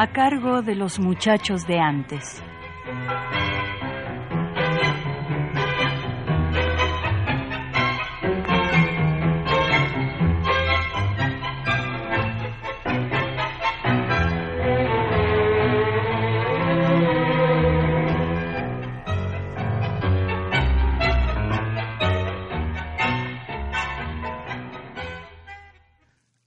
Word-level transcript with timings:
A 0.00 0.12
cargo 0.12 0.62
de 0.62 0.76
los 0.76 1.00
muchachos 1.00 1.66
de 1.66 1.80
antes. 1.80 2.40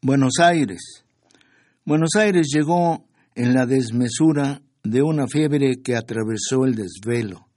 Buenos 0.02 0.40
Aires. 0.40 1.04
Buenos 1.84 2.16
Aires 2.16 2.48
llegó 2.54 3.11
en 3.36 3.54
la 3.54 3.66
desmesura 3.66 4.62
de 4.84 5.02
una 5.02 5.28
fiebre 5.28 5.82
que 5.84 5.96
atravesó 5.96 6.66
el 6.66 6.76
desvelo, 6.76 7.48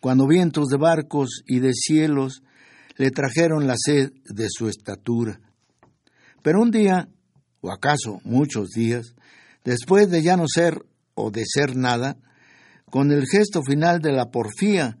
cuando 0.00 0.26
vientos 0.26 0.68
de 0.68 0.76
barcos 0.76 1.42
y 1.46 1.60
de 1.60 1.72
cielos 1.72 2.42
le 2.96 3.10
trajeron 3.10 3.66
la 3.66 3.74
sed 3.76 4.12
de 4.24 4.48
su 4.50 4.68
estatura. 4.68 5.40
Pero 6.42 6.60
un 6.60 6.70
día, 6.70 7.08
o 7.60 7.70
acaso 7.70 8.20
muchos 8.24 8.70
días, 8.70 9.14
después 9.64 10.10
de 10.10 10.22
ya 10.22 10.36
no 10.36 10.44
ser 10.48 10.84
o 11.14 11.30
de 11.30 11.44
ser 11.46 11.76
nada, 11.76 12.16
con 12.90 13.12
el 13.12 13.26
gesto 13.26 13.62
final 13.62 14.00
de 14.00 14.12
la 14.12 14.30
porfía, 14.30 14.98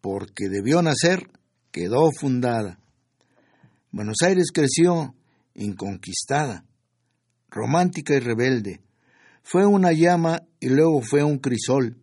porque 0.00 0.48
debió 0.48 0.82
nacer, 0.82 1.28
quedó 1.70 2.10
fundada. 2.12 2.78
Buenos 3.90 4.18
Aires 4.22 4.46
creció 4.52 5.14
inconquistada, 5.54 6.64
romántica 7.50 8.14
y 8.14 8.20
rebelde, 8.20 8.80
fue 9.48 9.64
una 9.64 9.92
llama 9.92 10.42
y 10.58 10.70
luego 10.70 11.00
fue 11.02 11.22
un 11.22 11.38
crisol, 11.38 11.96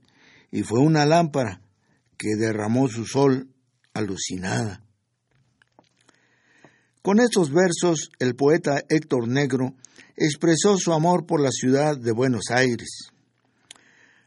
y 0.49 0.63
fue 0.63 0.79
una 0.79 1.05
lámpara 1.05 1.61
que 2.17 2.37
derramó 2.39 2.87
su 2.87 3.05
sol 3.05 3.49
alucinada. 3.93 4.81
Con 7.01 7.19
estos 7.19 7.51
versos, 7.51 8.11
el 8.19 8.35
poeta 8.35 8.81
Héctor 8.87 9.27
Negro 9.27 9.73
expresó 10.15 10.77
su 10.77 10.93
amor 10.93 11.25
por 11.25 11.41
la 11.41 11.51
ciudad 11.51 11.97
de 11.97 12.13
Buenos 12.13 12.45
Aires. 12.49 13.09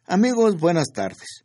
Amigos, 0.05 0.61
buenas 0.61 0.89
tardes. 0.93 1.45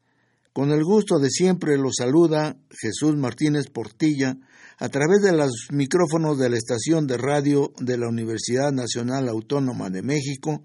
Con 0.52 0.72
el 0.72 0.84
gusto 0.84 1.20
de 1.20 1.30
siempre 1.30 1.78
los 1.78 1.94
saluda 2.00 2.58
Jesús 2.70 3.16
Martínez 3.16 3.68
Portilla 3.72 4.36
a 4.78 4.90
través 4.90 5.22
de 5.22 5.32
los 5.32 5.68
micrófonos 5.72 6.38
de 6.38 6.50
la 6.50 6.58
estación 6.58 7.08
de 7.08 7.16
radio 7.18 7.72
de 7.80 7.98
la 7.98 8.10
Universidad 8.10 8.74
Nacional 8.74 9.30
Autónoma 9.30 9.90
de 9.90 10.02
México 10.02 10.64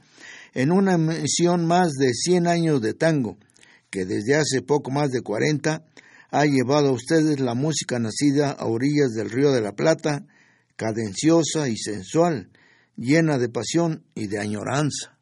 en 0.56 0.72
una 0.72 0.94
emisión 0.94 1.66
más 1.66 1.92
de 2.00 2.14
100 2.14 2.46
años 2.46 2.80
de 2.80 2.94
tango, 2.94 3.36
que 3.90 4.06
desde 4.06 4.36
hace 4.36 4.62
poco 4.62 4.90
más 4.90 5.10
de 5.10 5.20
40 5.20 5.84
ha 6.30 6.44
llevado 6.46 6.88
a 6.88 6.92
ustedes 6.92 7.40
la 7.40 7.52
música 7.52 7.98
nacida 7.98 8.52
a 8.52 8.64
orillas 8.64 9.12
del 9.12 9.28
Río 9.28 9.52
de 9.52 9.60
la 9.60 9.72
Plata, 9.72 10.24
cadenciosa 10.76 11.68
y 11.68 11.76
sensual, 11.76 12.48
llena 12.96 13.36
de 13.36 13.50
pasión 13.50 14.04
y 14.14 14.28
de 14.28 14.38
añoranza. 14.38 15.18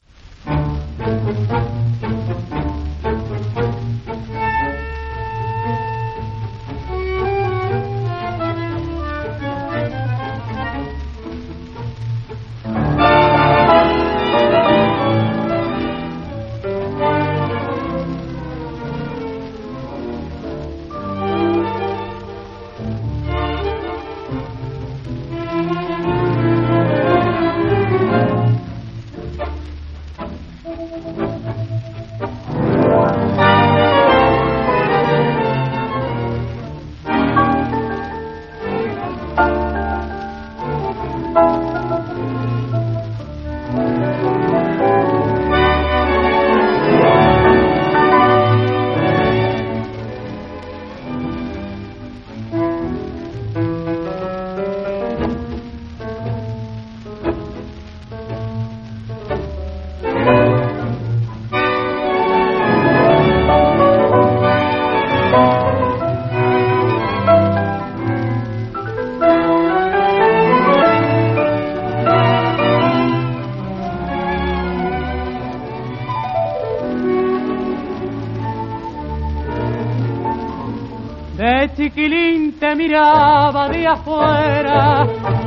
Miraba 82.77 83.69
de 83.69 83.87
afuera 83.87 85.07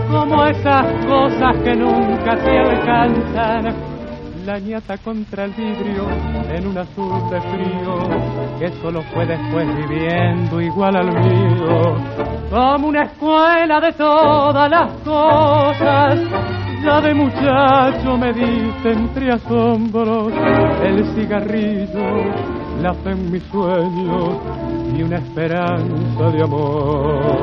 como 0.10 0.46
esas 0.46 1.06
cosas 1.06 1.58
que 1.64 1.76
nunca 1.76 2.38
se 2.38 2.58
alcanzan. 2.58 3.98
La 4.46 4.60
ñata 4.60 4.98
contra 5.00 5.44
el 5.44 5.52
vidrio 5.52 6.08
en 6.50 6.68
un 6.68 6.78
azul 6.78 7.30
de 7.30 7.42
frío 7.42 8.60
que 8.60 8.70
solo 8.82 9.02
fue 9.14 9.26
después 9.26 9.68
viviendo 9.76 10.62
igual 10.62 10.96
al 10.96 11.08
mío. 11.08 11.98
Como 12.50 12.88
una 12.88 13.04
escuela 13.04 13.82
de 13.82 13.92
todas 13.92 14.72
las 14.72 14.94
cosas, 15.04 16.20
ya 16.82 17.02
de 17.02 17.14
muchacho 17.14 18.18
me 18.18 18.32
dice 18.32 18.92
entre 18.94 19.34
asombros 19.34 20.32
el 20.82 21.04
cigarrillo, 21.14 22.57
la 22.82 22.94
fe 22.94 23.12
en 23.12 23.32
mis 23.32 23.44
sueños 23.44 24.40
y 24.96 25.04
una 25.04 25.18
esperanza 25.18 26.32
de 26.32 26.44
amor. 26.44 27.38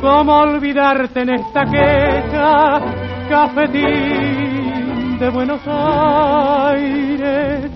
¿Cómo 0.00 0.38
olvidarte 0.38 1.22
en 1.22 1.30
esta 1.30 1.64
queja, 1.64 2.80
cafetín 3.28 5.18
de 5.18 5.28
Buenos 5.30 5.60
Aires? 5.66 7.68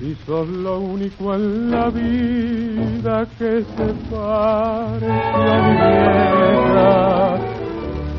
Y 0.00 0.14
sos 0.26 0.48
lo 0.48 0.80
único 0.80 1.32
en 1.34 1.70
la 1.70 1.88
vida 1.90 3.24
que 3.38 3.62
se 3.62 3.94
parece 4.10 5.10
a 5.10 5.62
mi 5.62 5.76
vieja. 5.76 7.59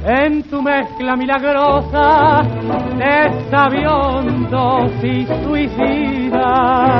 En 0.03 0.43
tu 0.43 0.61
mezcla 0.61 1.15
milagrosa 1.15 2.41
de 2.97 3.49
sabiondos 3.49 4.91
y 5.03 5.25
suicidas 5.45 6.91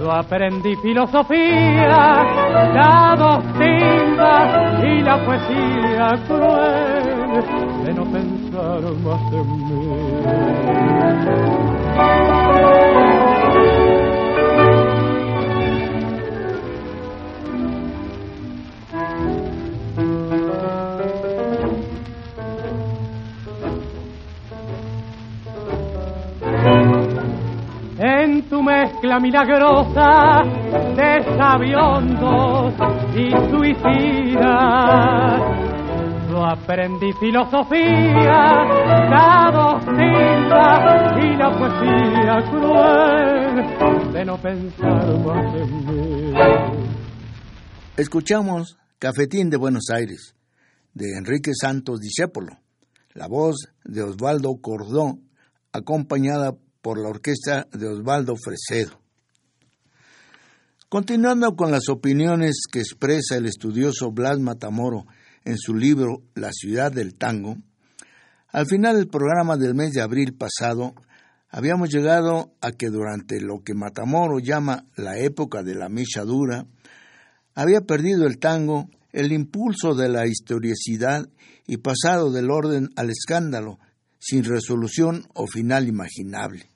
yo 0.00 0.10
aprendí 0.10 0.74
filosofía, 0.76 2.24
la 2.72 3.14
doctrina 3.18 4.80
y 4.82 5.02
la 5.02 5.24
poesía 5.26 6.08
cruel 6.26 7.44
de 7.84 7.92
no 7.92 8.04
pensar 8.10 8.80
más 9.04 9.32
en 9.32 9.48
mí. 9.68 10.10
Mezcla 28.58 29.20
milagrosa 29.20 30.42
de 30.96 31.22
sabiondos 31.38 32.74
y 33.14 33.30
suicidas. 33.48 35.40
Yo 36.28 36.44
aprendí 36.44 37.12
filosofía, 37.20 38.64
la 39.08 39.50
doctrina 39.52 41.18
y 41.22 41.36
la 41.36 41.50
poesía 41.56 42.42
cruel 42.50 44.12
de 44.12 44.24
no 44.24 44.36
pensar 44.36 45.18
más 45.24 45.54
en 45.54 45.86
mí. 45.86 46.32
Escuchamos 47.96 48.76
Cafetín 48.98 49.48
de 49.50 49.56
Buenos 49.58 49.90
Aires, 49.92 50.34
de 50.92 51.16
Enrique 51.16 51.52
Santos 51.54 52.00
Discépolo, 52.00 52.58
la 53.14 53.28
voz 53.28 53.68
de 53.84 54.02
Osvaldo 54.02 54.56
Cordón, 54.60 55.28
acompañada 55.72 56.52
por 56.82 56.98
la 56.98 57.08
orquesta 57.08 57.66
de 57.72 57.88
Osvaldo 57.88 58.34
Fresedo. 58.36 59.00
Continuando 60.88 61.54
con 61.54 61.70
las 61.70 61.88
opiniones 61.88 62.62
que 62.70 62.80
expresa 62.80 63.36
el 63.36 63.46
estudioso 63.46 64.10
Blas 64.10 64.40
Matamoro 64.40 65.06
en 65.44 65.56
su 65.56 65.74
libro 65.74 66.22
La 66.34 66.50
ciudad 66.52 66.90
del 66.90 67.14
tango, 67.14 67.56
al 68.48 68.66
final 68.66 68.96
del 68.96 69.08
programa 69.08 69.56
del 69.56 69.74
mes 69.74 69.92
de 69.92 70.00
abril 70.00 70.34
pasado, 70.34 70.94
habíamos 71.48 71.90
llegado 71.90 72.52
a 72.60 72.72
que 72.72 72.88
durante 72.88 73.40
lo 73.40 73.62
que 73.62 73.74
Matamoro 73.74 74.40
llama 74.40 74.86
la 74.96 75.18
época 75.18 75.62
de 75.62 75.76
la 75.76 75.88
mecha 75.88 76.24
dura, 76.24 76.66
había 77.54 77.82
perdido 77.82 78.26
el 78.26 78.38
tango 78.38 78.88
el 79.12 79.32
impulso 79.32 79.94
de 79.94 80.08
la 80.08 80.26
historicidad 80.26 81.28
y 81.66 81.78
pasado 81.78 82.30
del 82.32 82.50
orden 82.50 82.90
al 82.96 83.10
escándalo, 83.10 83.78
sin 84.20 84.44
resolución 84.44 85.26
o 85.34 85.46
final 85.46 85.88
imaginable. 85.88 86.70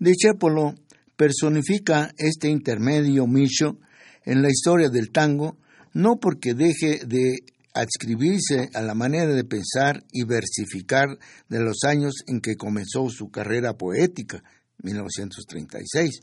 Chépolo 0.00 0.74
personifica 1.16 2.10
este 2.18 2.48
intermedio 2.48 3.26
micho 3.26 3.78
en 4.24 4.42
la 4.42 4.48
historia 4.48 4.88
del 4.88 5.10
tango, 5.10 5.56
no 5.92 6.18
porque 6.18 6.54
deje 6.54 7.06
de 7.06 7.36
adscribirse 7.74 8.70
a 8.74 8.80
la 8.80 8.94
manera 8.94 9.32
de 9.32 9.44
pensar 9.44 10.02
y 10.10 10.24
versificar 10.24 11.18
de 11.48 11.60
los 11.60 11.84
años 11.84 12.14
en 12.26 12.40
que 12.40 12.56
comenzó 12.56 13.08
su 13.10 13.30
carrera 13.30 13.74
poética, 13.74 14.42
1936, 14.82 16.20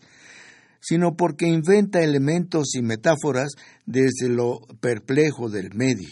sino 0.79 1.15
porque 1.15 1.47
inventa 1.47 2.03
elementos 2.03 2.75
y 2.75 2.81
metáforas 2.81 3.53
desde 3.85 4.29
lo 4.29 4.61
perplejo 4.79 5.49
del 5.49 5.73
medio. 5.73 6.09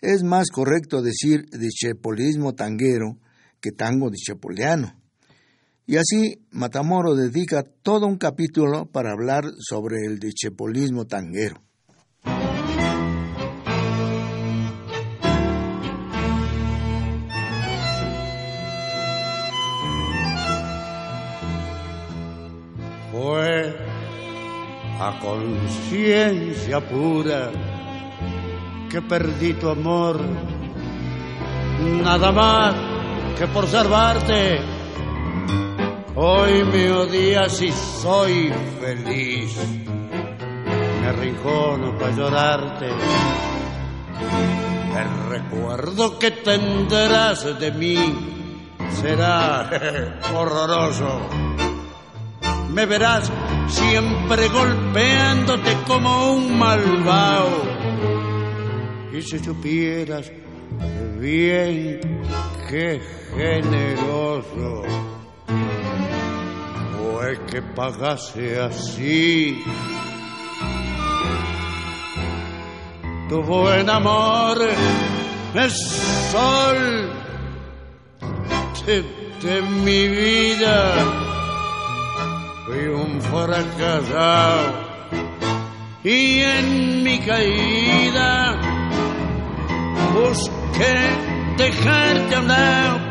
Es 0.00 0.22
más 0.22 0.48
correcto 0.50 1.02
decir 1.02 1.46
chepolismo 1.70 2.54
tanguero 2.54 3.18
que 3.60 3.72
tango 3.72 4.10
chepoleano. 4.14 4.94
Y 5.86 5.96
así 5.96 6.46
Matamoro 6.50 7.14
dedica 7.14 7.62
todo 7.62 8.06
un 8.06 8.18
capítulo 8.18 8.86
para 8.86 9.12
hablar 9.12 9.44
sobre 9.58 10.04
el 10.04 10.20
chepolismo 10.34 11.06
tanguero. 11.06 11.62
Fue 23.10 23.74
a 25.00 25.18
conciencia 25.22 26.86
pura 26.86 27.50
que 28.90 29.00
perdí 29.00 29.54
tu 29.54 29.70
amor, 29.70 30.20
nada 32.04 32.30
más 32.30 32.87
que 33.36 33.46
por 33.48 33.66
salvarte. 33.66 34.60
Hoy 36.14 36.64
me 36.64 36.90
odias 36.90 37.62
y 37.62 37.70
soy 37.70 38.52
feliz. 38.80 39.56
Me 41.00 41.06
arrincono 41.06 41.96
para 41.96 42.16
llorarte. 42.16 42.88
El 44.96 45.28
recuerdo 45.28 46.18
que 46.18 46.30
tendrás 46.30 47.58
de 47.60 47.70
mí 47.72 47.96
será 49.00 49.70
horroroso. 50.34 51.20
Me 52.70 52.84
verás 52.86 53.30
siempre 53.68 54.48
golpeándote 54.48 55.76
como 55.86 56.32
un 56.32 56.58
malvado. 56.58 57.62
Y 59.12 59.22
si 59.22 59.38
supieras 59.38 60.30
bien 61.18 62.00
qué 62.68 63.17
generoso. 63.36 64.82
Fue 66.96 67.38
que 67.46 67.62
pagase 67.62 68.60
así. 68.60 69.62
Tu 73.28 73.42
buen 73.42 73.90
amor 73.90 74.58
es 75.54 75.72
sol 76.32 77.10
de, 78.86 79.02
de 79.42 79.62
mi 79.62 80.08
vida. 80.08 80.94
Fui 82.66 82.86
un 82.88 83.20
fracasado 83.20 84.88
y 86.04 86.40
en 86.40 87.02
mi 87.02 87.18
caída 87.18 88.56
busqué 90.14 91.10
dejarte 91.56 92.34
a 92.34 92.40
un 92.40 92.48
lado 92.48 93.07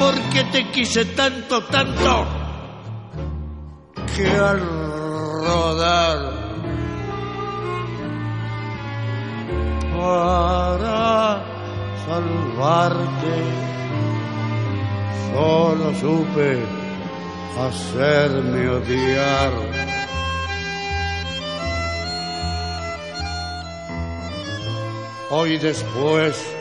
porque 0.00 0.44
te 0.44 0.70
quise 0.70 1.04
tanto, 1.04 1.62
tanto 1.64 2.26
que 4.16 4.26
al 4.26 4.60
rodar 5.46 6.18
para 9.94 11.44
salvarte 12.06 13.36
solo 15.32 15.94
supe 16.00 16.50
hacerme 17.66 18.68
odiar. 18.70 19.52
Hoy 25.30 25.58
después 25.58 26.59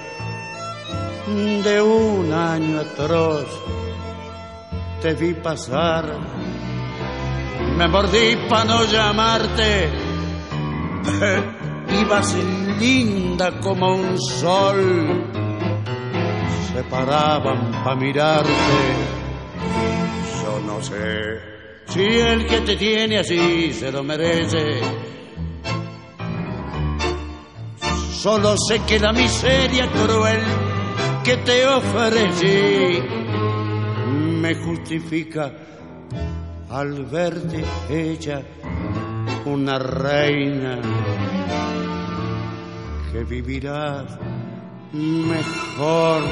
de 1.27 1.81
un 1.81 2.33
año 2.33 2.79
atroz 2.79 3.47
te 5.01 5.13
vi 5.13 5.33
pasar, 5.33 6.05
me 7.77 7.87
mordí 7.87 8.35
para 8.49 8.65
no 8.65 8.83
llamarte, 8.83 9.89
ibas 12.01 12.35
linda 12.79 13.59
como 13.61 13.95
un 13.95 14.19
sol, 14.19 15.23
se 16.73 16.83
paraban 16.83 17.71
para 17.83 17.95
mirarte, 17.95 18.51
yo 20.43 20.59
no 20.65 20.83
sé 20.83 21.49
si 21.85 22.01
el 22.01 22.45
que 22.45 22.61
te 22.61 22.75
tiene 22.75 23.19
así 23.19 23.73
se 23.73 23.91
lo 23.91 24.03
merece. 24.03 24.81
Solo 28.21 28.55
sé 28.57 28.81
que 28.85 28.99
la 28.99 29.13
miseria 29.13 29.89
cruel 29.89 30.68
que 31.29 31.37
te 31.37 31.67
ofrecí 31.67 33.03
me 34.41 34.55
justifica 34.55 35.51
al 36.71 37.05
verte 37.05 37.63
ella 37.87 38.41
una 39.45 39.77
reina 39.77 40.81
que 43.11 43.23
vivirás 43.25 44.17
mejor. 44.91 46.23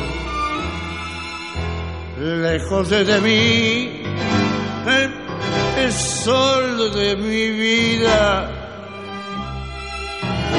Lejos 2.20 2.90
de 2.90 3.22
mí 3.22 4.02
el 5.78 5.94
sol 5.94 6.92
de 6.96 7.16
mi 7.18 7.50
vida. 7.52 8.50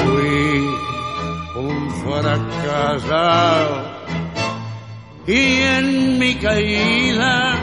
Fui 0.05 0.77
un 1.55 1.91
fracasado 2.05 3.98
y 5.27 5.61
en 5.61 6.19
mi 6.19 6.35
caída 6.35 7.55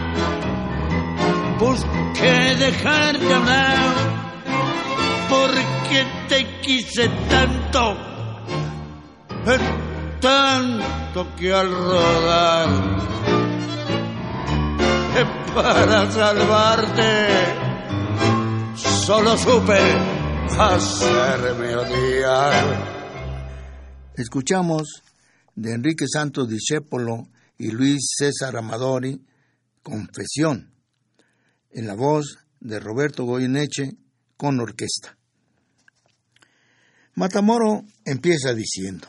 busqué 1.59 2.57
dejarte 2.59 3.35
hablar 3.35 3.95
porque 5.29 6.07
te 6.29 6.61
quise 6.61 7.09
tanto, 7.29 7.97
tanto 10.21 11.27
que 11.37 11.53
al 11.53 11.71
rodar 11.71 12.97
para 15.57 16.11
salvarte. 16.11 17.27
Solo 18.77 19.37
supe 19.39 19.79
hacerme 20.59 21.75
odiar. 21.77 22.65
Escuchamos 24.15 25.03
de 25.55 25.75
Enrique 25.75 26.07
Santos 26.07 26.49
Discépolo 26.49 27.29
y 27.59 27.71
Luis 27.71 28.15
César 28.17 28.57
Amadori, 28.57 29.21
Confesión, 29.83 30.73
en 31.71 31.87
la 31.87 31.95
voz 31.95 32.39
de 32.61 32.81
Roberto 32.81 33.25
Goyeneche 33.25 33.97
con 34.37 34.61
orquesta. 34.61 35.17
Matamoro 37.15 37.85
empieza 38.05 38.53
diciendo, 38.53 39.09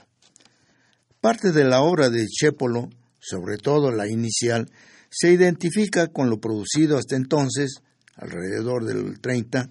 parte 1.19 1.51
de 1.51 1.65
la 1.65 1.81
obra 1.81 2.09
de 2.09 2.25
Chépolo, 2.25 2.89
sobre 3.19 3.57
todo 3.57 3.91
la 3.91 4.07
inicial, 4.07 4.71
se 5.09 5.31
identifica 5.31 6.07
con 6.07 6.29
lo 6.29 6.39
producido 6.39 6.97
hasta 6.97 7.15
entonces, 7.15 7.81
alrededor 8.15 8.85
del 8.85 9.19
30, 9.19 9.69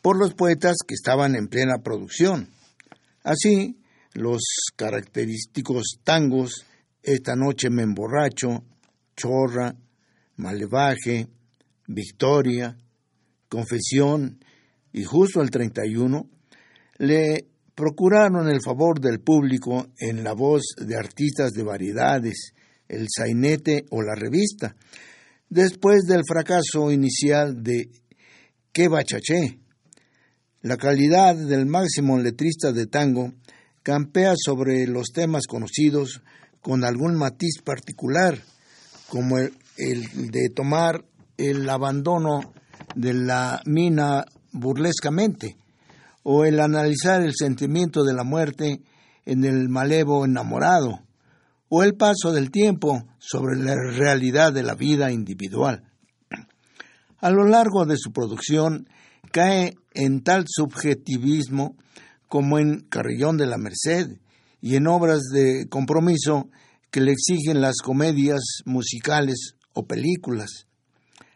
por 0.00 0.18
los 0.18 0.34
poetas 0.34 0.76
que 0.86 0.94
estaban 0.94 1.36
en 1.36 1.46
plena 1.46 1.82
producción. 1.82 2.48
Así, 3.22 3.78
los 4.14 4.42
característicos 4.76 5.98
tangos 6.02 6.66
Esta 7.02 7.34
noche 7.34 7.68
me 7.68 7.82
emborracho, 7.82 8.62
Chorra, 9.16 9.74
Malevaje, 10.36 11.26
Victoria, 11.88 12.76
Confesión 13.48 14.38
y 14.92 15.02
justo 15.02 15.42
el 15.42 15.50
31 15.50 16.30
le 16.98 17.48
procuraron 17.74 18.48
el 18.48 18.60
favor 18.62 19.00
del 19.00 19.18
público 19.18 19.88
en 19.98 20.22
la 20.22 20.32
voz 20.32 20.62
de 20.78 20.96
artistas 20.96 21.50
de 21.50 21.64
variedades, 21.64 22.52
el 22.86 23.08
sainete 23.10 23.84
o 23.90 24.00
la 24.00 24.14
revista, 24.14 24.76
después 25.48 26.02
del 26.04 26.22
fracaso 26.24 26.92
inicial 26.92 27.64
de 27.64 27.90
Que 28.70 28.86
Bachaché. 28.86 29.58
La 30.60 30.76
calidad 30.76 31.34
del 31.34 31.66
máximo 31.66 32.16
letrista 32.20 32.70
de 32.70 32.86
tango 32.86 33.32
campea 33.82 34.34
sobre 34.36 34.86
los 34.86 35.08
temas 35.08 35.48
conocidos 35.48 36.22
con 36.62 36.84
algún 36.84 37.16
matiz 37.16 37.60
particular, 37.62 38.38
como 39.08 39.36
el, 39.38 39.50
de 40.30 40.48
tomar 40.54 41.04
el 41.36 41.68
abandono 41.68 42.54
de 42.94 43.12
la 43.12 43.60
mina 43.66 44.24
burlescamente, 44.52 45.58
o 46.22 46.44
el 46.44 46.60
analizar 46.60 47.20
el 47.22 47.34
sentimiento 47.34 48.04
de 48.04 48.14
la 48.14 48.22
muerte 48.22 48.80
en 49.26 49.44
el 49.44 49.68
malevo 49.68 50.24
enamorado, 50.24 51.00
o 51.68 51.82
el 51.82 51.94
paso 51.94 52.32
del 52.32 52.50
tiempo 52.50 53.02
sobre 53.18 53.58
la 53.58 53.74
realidad 53.74 54.52
de 54.52 54.62
la 54.62 54.74
vida 54.74 55.10
individual. 55.10 55.84
A 57.18 57.30
lo 57.30 57.44
largo 57.44 57.86
de 57.86 57.96
su 57.96 58.12
producción 58.12 58.88
cae 59.32 59.74
en 59.94 60.22
tal 60.22 60.44
subjetivismo 60.46 61.76
como 62.28 62.58
en 62.58 62.80
Carrillón 62.88 63.36
de 63.36 63.46
la 63.46 63.58
Merced 63.58 64.18
y 64.62 64.76
en 64.76 64.86
obras 64.86 65.22
de 65.32 65.68
compromiso 65.68 66.48
que 66.90 67.00
le 67.00 67.12
exigen 67.12 67.60
las 67.60 67.78
comedias 67.82 68.40
musicales 68.64 69.56
o 69.74 69.86
películas. 69.86 70.66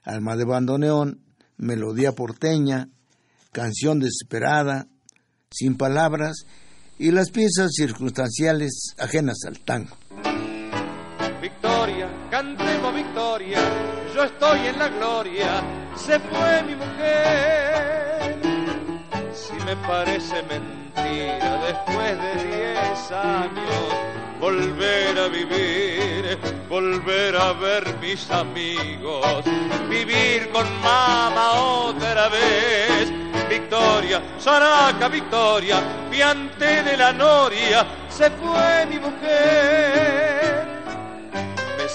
Alma 0.04 0.36
de 0.36 0.44
bandoneón, 0.44 1.20
melodía 1.56 2.12
porteña, 2.12 2.88
canción 3.50 3.98
desesperada, 3.98 4.86
sin 5.50 5.76
palabras 5.76 6.46
y 6.98 7.10
las 7.10 7.30
piezas 7.30 7.72
circunstanciales 7.74 8.94
ajenas 8.98 9.38
al 9.46 9.58
tango. 9.60 9.96
Victoria, 11.42 12.08
cantemos 12.30 12.94
victoria, 12.94 13.58
yo 14.14 14.22
estoy 14.22 14.68
en 14.68 14.78
la 14.78 14.88
gloria, 14.88 15.94
se 15.96 16.20
fue 16.20 16.62
mi 16.62 16.76
mujer. 16.76 18.40
Si 19.34 19.54
me 19.64 19.76
parece 19.76 20.42
mentira, 20.42 20.85
después 21.66 22.18
de 22.20 22.34
diez 22.44 23.12
años, 23.12 23.84
volver 24.40 25.18
a 25.18 25.28
vivir, 25.28 26.38
volver 26.68 27.36
a 27.36 27.52
ver 27.52 27.84
mis 28.00 28.30
amigos, 28.30 29.44
vivir 29.88 30.50
con 30.50 30.66
mamá 30.82 31.52
otra 31.52 32.28
vez. 32.28 33.12
Victoria, 33.48 34.22
Saraca, 34.38 35.08
Victoria, 35.08 35.80
piante 36.10 36.82
de 36.82 36.96
la 36.96 37.12
noria, 37.12 37.86
se 38.08 38.30
fue 38.30 38.86
mi 38.86 38.98
mujer 38.98 40.76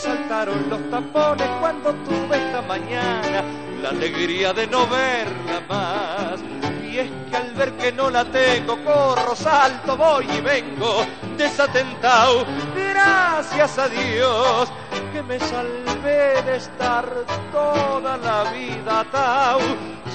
saltaron 0.01 0.67
los 0.69 0.89
tapones 0.89 1.47
cuando 1.59 1.93
tuve 1.93 2.37
esta 2.37 2.61
mañana 2.63 3.43
la 3.81 3.89
alegría 3.89 4.51
de 4.51 4.65
no 4.67 4.87
verla 4.87 5.61
más. 5.69 6.60
Y 6.91 7.00
es 7.00 7.10
que 7.29 7.38
al 7.38 7.53
ver 7.53 7.71
que 7.77 7.93
no 7.93 8.10
la 8.10 8.25
tengo, 8.25 8.77
corro, 8.83 9.33
salto, 9.33 9.95
voy 9.95 10.29
y 10.29 10.41
vengo 10.41 11.05
desatentado. 11.38 12.45
Gracias 12.75 13.77
a 13.77 13.88
Dios 13.88 14.69
que 15.13 15.24
me 15.24 15.39
salvé 15.39 16.41
de 16.41 16.57
estar 16.57 17.05
toda 17.53 18.17
la 18.17 18.43
vida 18.51 19.00
atao, 19.01 19.62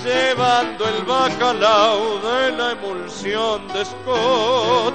llevando 0.04 0.86
el 0.86 1.02
bacalao 1.04 2.18
de 2.18 2.52
la 2.52 2.72
emulsión 2.72 3.66
de 3.68 3.82
Scott. 3.82 4.94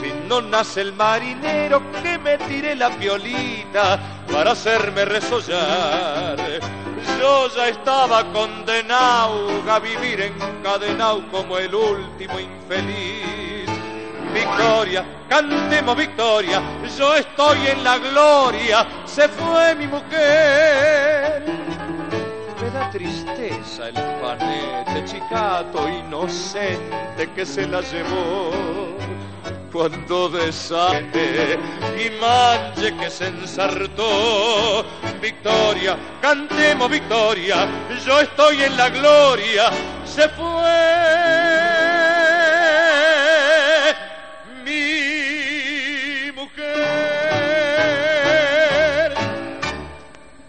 Si 0.00 0.10
no 0.28 0.40
nace 0.40 0.80
el 0.80 0.94
marinero 0.94 1.82
que 2.02 2.16
me 2.16 2.38
tire 2.38 2.74
la 2.74 2.88
piolita 2.88 4.00
para 4.32 4.52
hacerme 4.52 5.04
resollar. 5.04 6.38
Yo 7.18 7.48
ya 7.48 7.68
estaba 7.68 8.24
condenado 8.32 9.48
a 9.68 9.80
vivir 9.80 10.20
encadenado 10.20 11.28
como 11.30 11.58
el 11.58 11.74
último 11.74 12.38
infeliz. 12.38 13.68
Victoria, 14.32 15.04
cantemos 15.28 15.96
victoria, 15.96 16.62
yo 16.96 17.16
estoy 17.16 17.66
en 17.66 17.82
la 17.82 17.98
gloria, 17.98 18.86
se 19.04 19.28
fue 19.28 19.74
mi 19.74 19.86
mujer. 19.88 21.44
Me 22.60 22.70
da 22.70 22.90
tristeza 22.90 23.88
el 23.88 23.94
panete 23.94 25.04
chicato 25.04 25.88
inocente 25.88 27.30
que 27.34 27.44
se 27.44 27.66
la 27.66 27.80
llevó 27.80 28.52
cuando 29.72 30.28
desate 30.28 31.58
y 31.96 32.20
manche 32.20 32.96
que 32.96 33.10
se 33.10 33.26
ensartó. 33.26 34.84
Victoria, 35.20 35.96
cantemos 36.20 36.90
victoria, 36.90 37.68
yo 38.04 38.20
estoy 38.20 38.62
en 38.62 38.76
la 38.76 38.88
gloria, 38.90 39.70
se 40.04 40.28
fue 40.30 41.78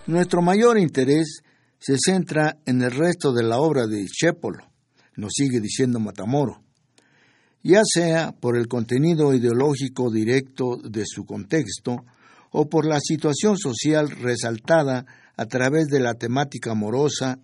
Nuestro 0.09 0.41
mayor 0.41 0.79
interés 0.79 1.43
se 1.77 1.95
centra 2.03 2.57
en 2.65 2.81
el 2.81 2.89
resto 2.89 3.31
de 3.31 3.43
la 3.43 3.59
obra 3.59 3.85
de 3.85 4.07
Chépolo, 4.07 4.65
nos 5.15 5.31
sigue 5.35 5.59
diciendo 5.59 5.99
Matamoro, 5.99 6.63
ya 7.63 7.81
sea 7.85 8.31
por 8.31 8.57
el 8.57 8.67
contenido 8.67 9.33
ideológico 9.33 10.11
directo 10.11 10.77
de 10.77 11.03
su 11.05 11.25
contexto 11.25 12.05
o 12.51 12.69
por 12.69 12.85
la 12.85 12.99
situación 12.99 13.57
social 13.57 14.09
resaltada 14.09 15.05
a 15.35 15.45
través 15.45 15.87
de 15.87 15.99
la 15.99 16.13
temática 16.13 16.71
amorosa, 16.71 17.39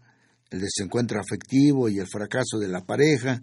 el 0.49 0.61
desencuentro 0.61 1.19
afectivo 1.19 1.89
y 1.89 1.99
el 1.99 2.07
fracaso 2.07 2.57
de 2.59 2.67
la 2.67 2.81
pareja, 2.81 3.41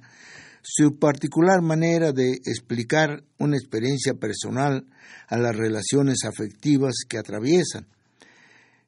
su 0.62 0.98
particular 0.98 1.60
manera 1.60 2.12
de 2.12 2.32
explicar 2.32 3.22
una 3.38 3.56
experiencia 3.56 4.14
personal 4.14 4.86
a 5.28 5.36
las 5.36 5.56
relaciones 5.56 6.24
afectivas 6.24 6.94
que 7.08 7.18
atraviesan, 7.18 7.86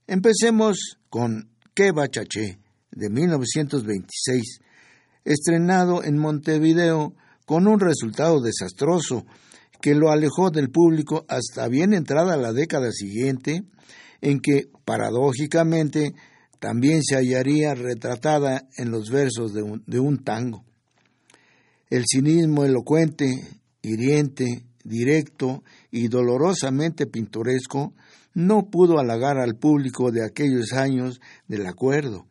Empecemos 0.07 0.99
con 1.09 1.49
Que 1.73 1.91
Bachaché 1.91 2.59
de 2.91 3.09
1926, 3.09 4.61
estrenado 5.25 6.05
en 6.05 6.19
Montevideo 6.19 7.15
con 7.45 7.67
un 7.67 7.81
resultado 7.81 8.41
desastroso 8.41 9.27
que 9.81 9.95
lo 9.95 10.11
alejó 10.11 10.51
del 10.51 10.71
público 10.71 11.25
hasta 11.29 11.69
bien 11.69 11.93
entrada 11.93 12.37
la 12.37 12.53
década 12.53 12.91
siguiente, 12.91 13.65
en 14.21 14.41
que, 14.41 14.69
paradójicamente, 14.85 16.15
también 16.59 17.03
se 17.03 17.17
hallaría 17.17 17.75
retratada 17.75 18.67
en 18.79 18.91
los 18.91 19.11
versos 19.11 19.53
de 19.53 19.63
un, 19.63 19.83
de 19.87 20.01
un 20.01 20.25
tango. 20.25 20.65
El 21.91 22.05
cinismo 22.11 22.65
elocuente, 22.65 23.47
hiriente, 23.83 24.65
directo 24.85 25.63
y 25.91 26.09
dolorosamente 26.09 27.07
pintoresco 27.07 27.93
no 28.33 28.71
pudo 28.71 28.99
halagar 28.99 29.39
al 29.39 29.57
público 29.57 30.11
de 30.11 30.25
aquellos 30.25 30.73
años 30.73 31.21
del 31.47 31.67
acuerdo, 31.67 32.27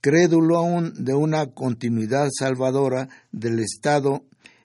crédulo 0.00 0.58
aún 0.58 0.92
de 1.04 1.14
una 1.14 1.46
continuidad 1.46 2.28
salvadora 2.36 3.08
del 3.32 3.58
Estado 3.60 4.24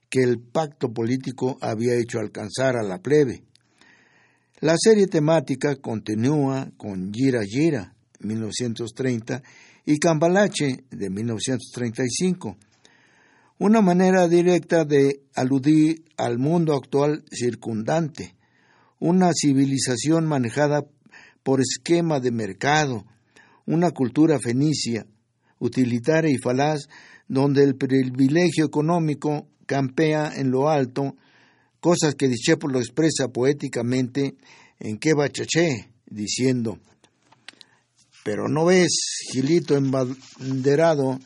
que 0.10 0.22
el 0.22 0.40
pacto 0.40 0.94
político 0.94 1.58
había 1.62 1.96
hecho 1.96 2.20
alcanzar 2.20 2.78
a 2.78 2.84
la 2.84 3.00
plebe. 3.00 3.44
La 4.60 4.76
serie 4.78 5.08
temática 5.08 5.76
continúa 5.76 6.70
con 6.78 7.12
Gira 7.12 7.42
Gira, 7.44 7.96
1930, 8.20 9.42
y 9.86 10.00
Cambalache, 10.00 10.86
de 10.90 11.10
1935, 11.10 12.56
una 13.60 13.82
manera 13.82 14.28
directa 14.28 14.86
de 14.86 15.22
aludir 15.36 16.06
al 16.16 16.38
mundo 16.38 16.76
actual 16.76 17.24
circundante, 17.32 18.36
una 19.00 19.32
civilización 19.34 20.26
manejada 20.26 20.86
por 21.44 21.60
esquema 21.60 22.20
de 22.20 22.32
mercado, 22.32 23.06
una 23.66 23.92
cultura 23.92 24.40
fenicia, 24.40 25.06
utilitaria 25.64 26.32
y 26.32 26.38
falaz, 26.38 26.88
donde 27.28 27.64
el 27.64 27.76
privilegio 27.76 28.66
económico 28.66 29.48
campea 29.66 30.34
en 30.36 30.52
lo 30.52 30.70
alto, 30.70 31.16
cosas 31.80 32.16
que 32.16 32.28
Discépolo 32.28 32.80
expresa 32.80 33.30
poéticamente 33.30 34.36
en 34.80 34.98
Que 34.98 35.14
Bachaché, 35.14 35.90
diciendo, 36.06 36.80
pero 38.24 38.48
no 38.48 38.66
ves, 38.66 39.26
Gilito 39.32 39.76
embanderado, 39.76 41.20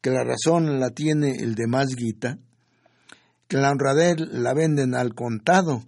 que 0.00 0.10
la 0.10 0.24
razón 0.24 0.80
la 0.80 0.90
tiene 0.90 1.36
el 1.36 1.54
de 1.54 1.66
más 1.66 1.94
guita, 1.94 2.38
que 3.46 3.56
la 3.56 3.70
honradez 3.70 4.16
la 4.18 4.54
venden 4.54 4.94
al 4.94 5.14
contado 5.14 5.84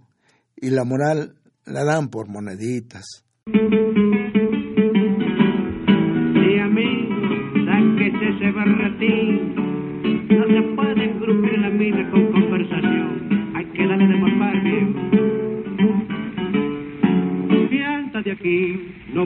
y 0.56 0.70
la 0.70 0.84
moral 0.84 1.36
la 1.64 1.84
dan 1.84 2.08
por 2.08 2.28
moneditas. 2.28 3.24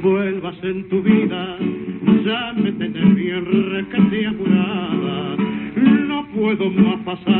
Vuelvas 0.00 0.56
en 0.62 0.88
tu 0.88 1.02
vida. 1.02 1.58
Ya 2.24 2.52
me 2.54 2.72
tenés 2.72 3.14
bien 3.14 3.44
apurada. 4.24 5.36
No 6.08 6.26
puedo 6.34 6.70
más 6.70 7.00
pasarla 7.04 7.37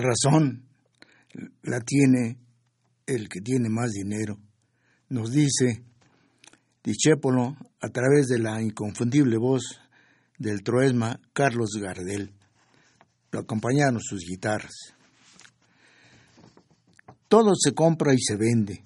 La 0.00 0.06
razón 0.06 0.62
la 1.62 1.78
tiene 1.80 2.38
el 3.04 3.28
que 3.28 3.42
tiene 3.42 3.68
más 3.68 3.90
dinero. 3.90 4.38
Nos 5.10 5.30
dice 5.30 5.84
Dichépolo 6.82 7.54
a 7.82 7.88
través 7.90 8.28
de 8.28 8.38
la 8.38 8.62
inconfundible 8.62 9.36
voz 9.36 9.78
del 10.38 10.62
troesma 10.62 11.20
Carlos 11.34 11.72
Gardel. 11.78 12.32
Lo 13.30 13.40
acompañaron 13.40 14.00
sus 14.00 14.24
guitarras. 14.26 14.72
Todo 17.28 17.52
se 17.54 17.74
compra 17.74 18.14
y 18.14 18.20
se 18.20 18.36
vende, 18.36 18.82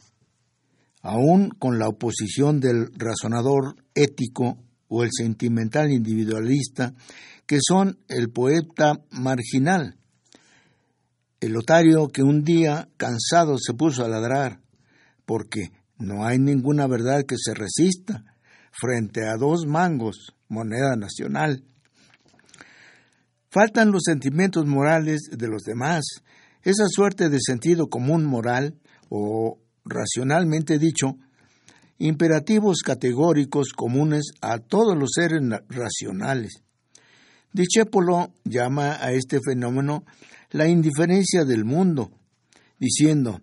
aún 1.00 1.50
con 1.50 1.79
la 1.79 1.87
oposición 1.87 2.59
del 2.59 2.88
razonador 2.96 3.77
ético 3.94 4.59
o 4.88 5.05
el 5.05 5.11
sentimental 5.12 5.92
individualista, 5.92 6.92
que 7.46 7.59
son 7.64 8.00
el 8.09 8.31
poeta 8.31 8.94
marginal, 9.12 9.96
el 11.44 11.57
otario 11.59 12.09
que 12.09 12.22
un 12.22 12.42
día 12.42 12.88
cansado 12.96 13.59
se 13.59 13.74
puso 13.74 14.02
a 14.02 14.09
ladrar, 14.09 14.61
porque 15.26 15.72
no 15.98 16.24
hay 16.24 16.38
ninguna 16.38 16.87
verdad 16.87 17.24
que 17.26 17.37
se 17.38 17.52
resista 17.52 18.24
frente 18.72 19.28
a 19.28 19.37
dos 19.37 19.66
mangos, 19.66 20.35
moneda 20.48 20.96
nacional. 20.96 21.62
Faltan 23.50 23.92
los 23.92 24.04
sentimientos 24.04 24.66
morales 24.66 25.28
de 25.30 25.46
los 25.48 25.62
demás, 25.64 26.04
esa 26.62 26.87
suerte 26.88 27.28
de 27.28 27.38
sentido 27.40 27.88
común 27.88 28.24
moral, 28.24 28.80
o 29.11 29.59
racionalmente 29.85 30.78
dicho, 30.78 31.18
imperativos 31.98 32.78
categóricos 32.83 33.74
comunes 33.76 34.33
a 34.40 34.59
todos 34.59 34.96
los 34.96 35.11
seres 35.12 35.42
racionales. 35.68 36.62
Dichépolo 37.52 38.33
llama 38.44 38.94
a 38.94 39.12
este 39.12 39.40
fenómeno 39.44 40.04
la 40.55 40.69
indiferencia 40.69 41.45
del 41.45 41.64
mundo, 41.64 42.12
diciendo, 42.79 43.40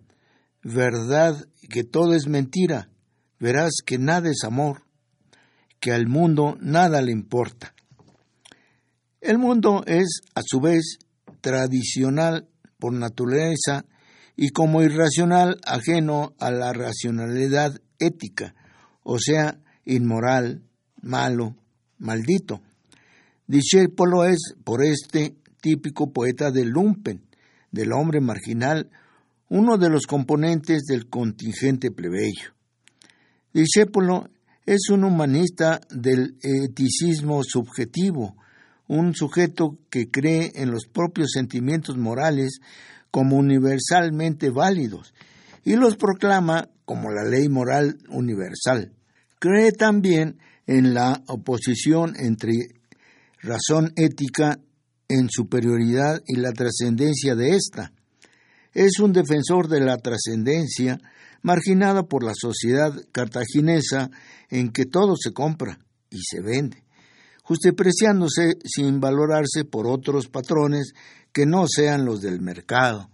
verdad 0.62 1.46
que 1.68 1.84
todo 1.84 2.14
es 2.14 2.26
mentira, 2.26 2.88
verás 3.38 3.72
que 3.84 3.98
nada 3.98 4.30
es 4.30 4.44
amor, 4.44 4.86
que 5.78 5.92
al 5.92 6.06
mundo 6.06 6.56
nada 6.62 7.02
le 7.02 7.12
importa. 7.12 7.74
El 9.20 9.36
mundo 9.36 9.84
es, 9.86 10.22
a 10.34 10.40
su 10.42 10.58
vez, 10.60 11.00
tradicional 11.42 12.48
por 12.78 12.94
naturaleza 12.94 13.84
y 14.34 14.48
como 14.48 14.80
irracional 14.82 15.60
ajeno 15.66 16.32
a 16.38 16.50
la 16.50 16.72
racionalidad 16.72 17.78
ética, 17.98 18.54
o 19.02 19.18
sea, 19.18 19.60
inmoral, 19.84 20.62
malo, 21.02 21.56
maldito. 21.98 22.62
Discépolo 23.46 24.24
es, 24.24 24.54
por 24.64 24.82
este 24.82 25.36
típico 25.62 26.12
poeta 26.12 26.50
del 26.50 26.68
lumpen, 26.68 27.22
del 27.70 27.92
hombre 27.92 28.20
marginal, 28.20 28.90
uno 29.48 29.78
de 29.78 29.88
los 29.88 30.06
componentes 30.06 30.82
del 30.82 31.08
contingente 31.08 31.90
plebeyo. 31.90 32.52
Discépolo 33.54 34.28
es 34.66 34.90
un 34.90 35.04
humanista 35.04 35.80
del 35.90 36.36
eticismo 36.42 37.42
subjetivo, 37.44 38.36
un 38.88 39.14
sujeto 39.14 39.78
que 39.88 40.10
cree 40.10 40.52
en 40.56 40.70
los 40.70 40.86
propios 40.86 41.30
sentimientos 41.32 41.96
morales 41.96 42.60
como 43.10 43.36
universalmente 43.36 44.50
válidos 44.50 45.14
y 45.64 45.76
los 45.76 45.96
proclama 45.96 46.68
como 46.84 47.10
la 47.10 47.24
ley 47.24 47.48
moral 47.48 47.98
universal. 48.08 48.92
Cree 49.38 49.72
también 49.72 50.38
en 50.66 50.94
la 50.94 51.22
oposición 51.26 52.14
entre 52.18 52.52
razón 53.42 53.92
ética 53.96 54.58
en 55.18 55.28
superioridad 55.30 56.22
y 56.26 56.36
la 56.36 56.52
trascendencia 56.52 57.34
de 57.34 57.56
ésta. 57.56 57.92
Es 58.72 59.00
un 59.00 59.12
defensor 59.12 59.68
de 59.68 59.80
la 59.80 59.98
trascendencia 59.98 60.98
marginada 61.42 62.04
por 62.04 62.24
la 62.24 62.32
sociedad 62.34 62.92
cartaginesa 63.12 64.10
en 64.48 64.70
que 64.70 64.86
todo 64.86 65.14
se 65.16 65.32
compra 65.32 65.78
y 66.10 66.20
se 66.22 66.40
vende 66.40 66.82
justipreciándose 67.42 68.56
sin 68.64 69.00
valorarse 69.00 69.64
por 69.64 69.86
otros 69.86 70.28
patrones 70.28 70.94
que 71.32 71.44
no 71.44 71.66
sean 71.68 72.04
los 72.04 72.20
del 72.20 72.40
mercado. 72.40 73.10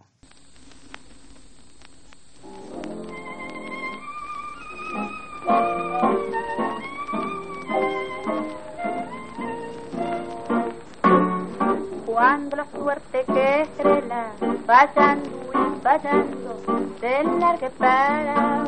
Cuando 12.19 12.57
la 12.57 12.67
suerte 12.77 13.25
que 13.33 13.63
estrela 13.63 14.33
vayando 14.67 15.31
y 15.55 15.83
vayando 15.85 16.57
se 16.99 17.23
largue 17.23 17.71
para 17.79 18.65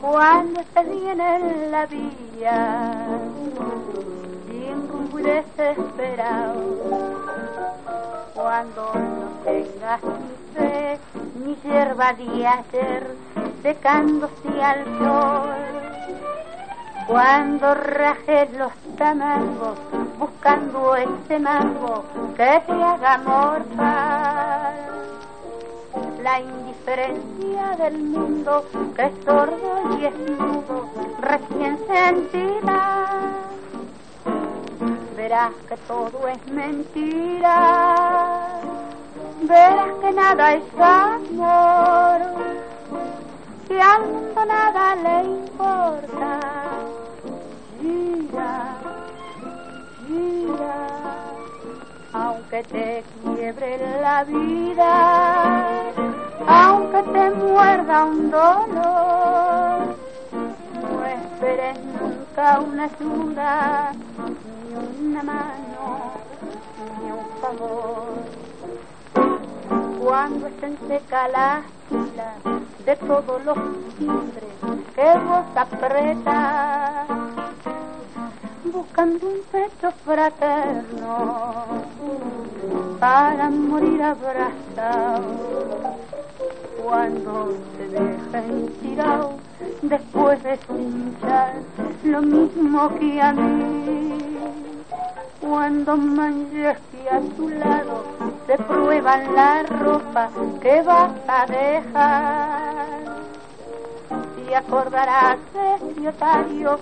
cuando 0.00 0.60
estés 0.60 0.90
bien 0.90 1.20
en 1.20 1.70
la 1.70 1.86
vía 1.86 2.98
sin 4.48 4.88
rumbo 4.88 5.18
desesperado. 5.18 6.64
Cuando 8.34 8.92
no 8.94 9.28
tengas 9.44 10.00
ni 10.02 10.34
fe 10.52 10.98
ni 11.44 11.54
hierba 11.62 12.12
de 12.14 12.44
ayer 12.44 13.06
secándose 13.62 14.60
al 14.60 14.84
sol 14.98 15.70
cuando 17.10 17.74
rajes 17.74 18.52
los 18.52 18.72
tamangos 18.96 19.76
buscando 20.16 20.94
ese 20.94 21.40
mango 21.40 22.04
que 22.36 22.62
te 22.66 22.72
haga 22.72 23.18
morfar 23.18 24.74
la 26.22 26.40
indiferencia 26.40 27.76
del 27.78 27.98
mundo 27.98 28.64
que 28.94 29.06
es 29.06 29.12
sordo 29.24 29.98
y 29.98 30.04
es 30.04 30.14
mudo 30.38 30.88
recién 31.20 31.78
sentida. 31.88 33.08
Verás 35.16 35.52
que 35.68 35.76
todo 35.88 36.28
es 36.28 36.46
mentira. 36.52 38.46
Verás 39.42 39.92
que 40.00 40.12
nada 40.12 40.54
es 40.54 40.62
amor. 40.78 42.20
Que 43.66 43.82
al 43.82 44.02
mundo 44.06 44.44
nada 44.44 44.94
le 44.94 45.24
importa 45.24 46.59
aunque 52.12 52.62
te 52.64 53.04
quiebre 53.22 53.78
la 54.00 54.24
vida, 54.24 55.92
aunque 56.46 57.02
te 57.02 57.30
muerda 57.30 58.04
un 58.04 58.30
dolor, 58.30 59.96
no 60.32 61.06
esperes 61.06 61.78
nunca 62.00 62.60
una 62.60 62.84
ayuda, 62.84 63.92
ni 64.68 65.06
una 65.06 65.22
mano, 65.22 66.12
ni 67.02 67.10
un 67.12 67.26
favor. 67.40 68.08
Cuando 70.02 70.46
estén 70.48 70.78
seca 70.88 71.28
la 71.28 71.62
de 71.90 72.96
todos 72.96 73.44
los 73.44 73.58
timbres 73.98 74.44
que 74.94 75.18
vos 75.18 75.44
apretas, 75.56 77.08
buscando 78.64 79.26
un 79.26 79.40
pecho 79.50 79.90
fraterno 80.04 81.64
para 83.00 83.50
morir 83.50 84.02
abrazado 84.02 85.24
cuando 86.82 87.54
se 87.76 87.88
dejen 87.88 88.68
tirado 88.80 89.34
después 89.82 90.42
de 90.42 90.58
cinchar 90.58 91.54
lo 92.04 92.22
mismo 92.22 92.88
que 92.98 93.20
a 93.20 93.32
mí 93.32 94.18
cuando 95.40 95.96
manches 95.96 96.76
a 97.10 97.20
tu 97.36 97.48
lado 97.48 98.29
se 98.46 98.56
prueban 98.58 99.34
la 99.34 99.62
ropa 99.62 100.30
que 100.60 100.82
vas 100.82 101.12
a 101.28 101.46
dejar. 101.46 102.88
Y 104.48 104.54
acordarás 104.54 105.38
ese 105.54 106.08
otario 106.08 106.78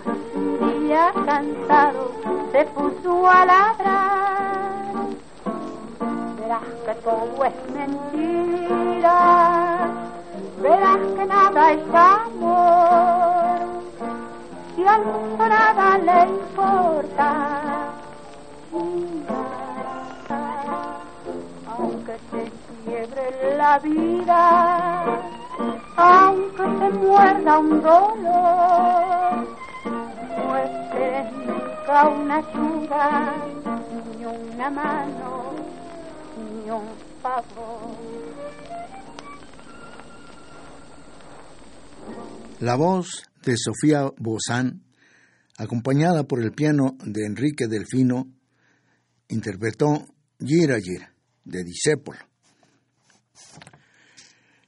día 0.61 1.12
cansado 1.27 2.12
se 2.53 2.64
puso 2.66 3.27
a 3.29 3.44
ladrar. 3.44 4.79
Verás 6.38 6.62
que 6.87 6.94
todo 7.05 7.44
es 7.44 7.55
mentira 7.75 9.29
verás 10.62 10.99
que 11.16 11.27
nada 11.27 11.73
es 11.73 11.94
amor 11.94 13.59
y 14.77 14.85
al 14.85 15.05
mundo 15.05 15.49
nada 15.49 15.99
le 15.99 16.23
importa 16.29 17.59
aunque 22.09 22.18
te 22.31 22.51
quiebre 22.85 23.57
la 23.57 23.79
vida 23.79 25.38
aunque 25.97 26.62
te 26.62 26.90
muerda 26.97 27.59
un 27.59 27.83
dolor, 27.83 29.49
no 29.85 30.57
esperes 30.57 31.33
nunca 31.33 32.09
una 32.09 32.37
ayuda, 32.37 33.35
ni 34.16 34.25
una 34.25 34.71
mano, 34.71 35.55
ni 36.37 36.71
un 36.71 36.87
favor. 37.21 37.97
La 42.61 42.77
voz 42.77 43.25
de 43.44 43.57
Sofía 43.57 44.09
Bozán, 44.18 44.83
acompañada 45.57 46.25
por 46.25 46.40
el 46.40 46.53
piano 46.53 46.97
de 47.05 47.27
Enrique 47.27 47.66
Delfino, 47.66 48.29
interpretó 49.29 50.07
Gira 50.38 50.79
Gira, 50.81 51.12
de 51.48 51.64
Disépolo. 51.64 52.18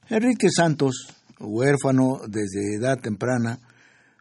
Enrique 0.09 0.49
Santos, 0.49 1.07
huérfano 1.39 2.21
desde 2.27 2.75
edad 2.75 2.99
temprana, 2.99 3.59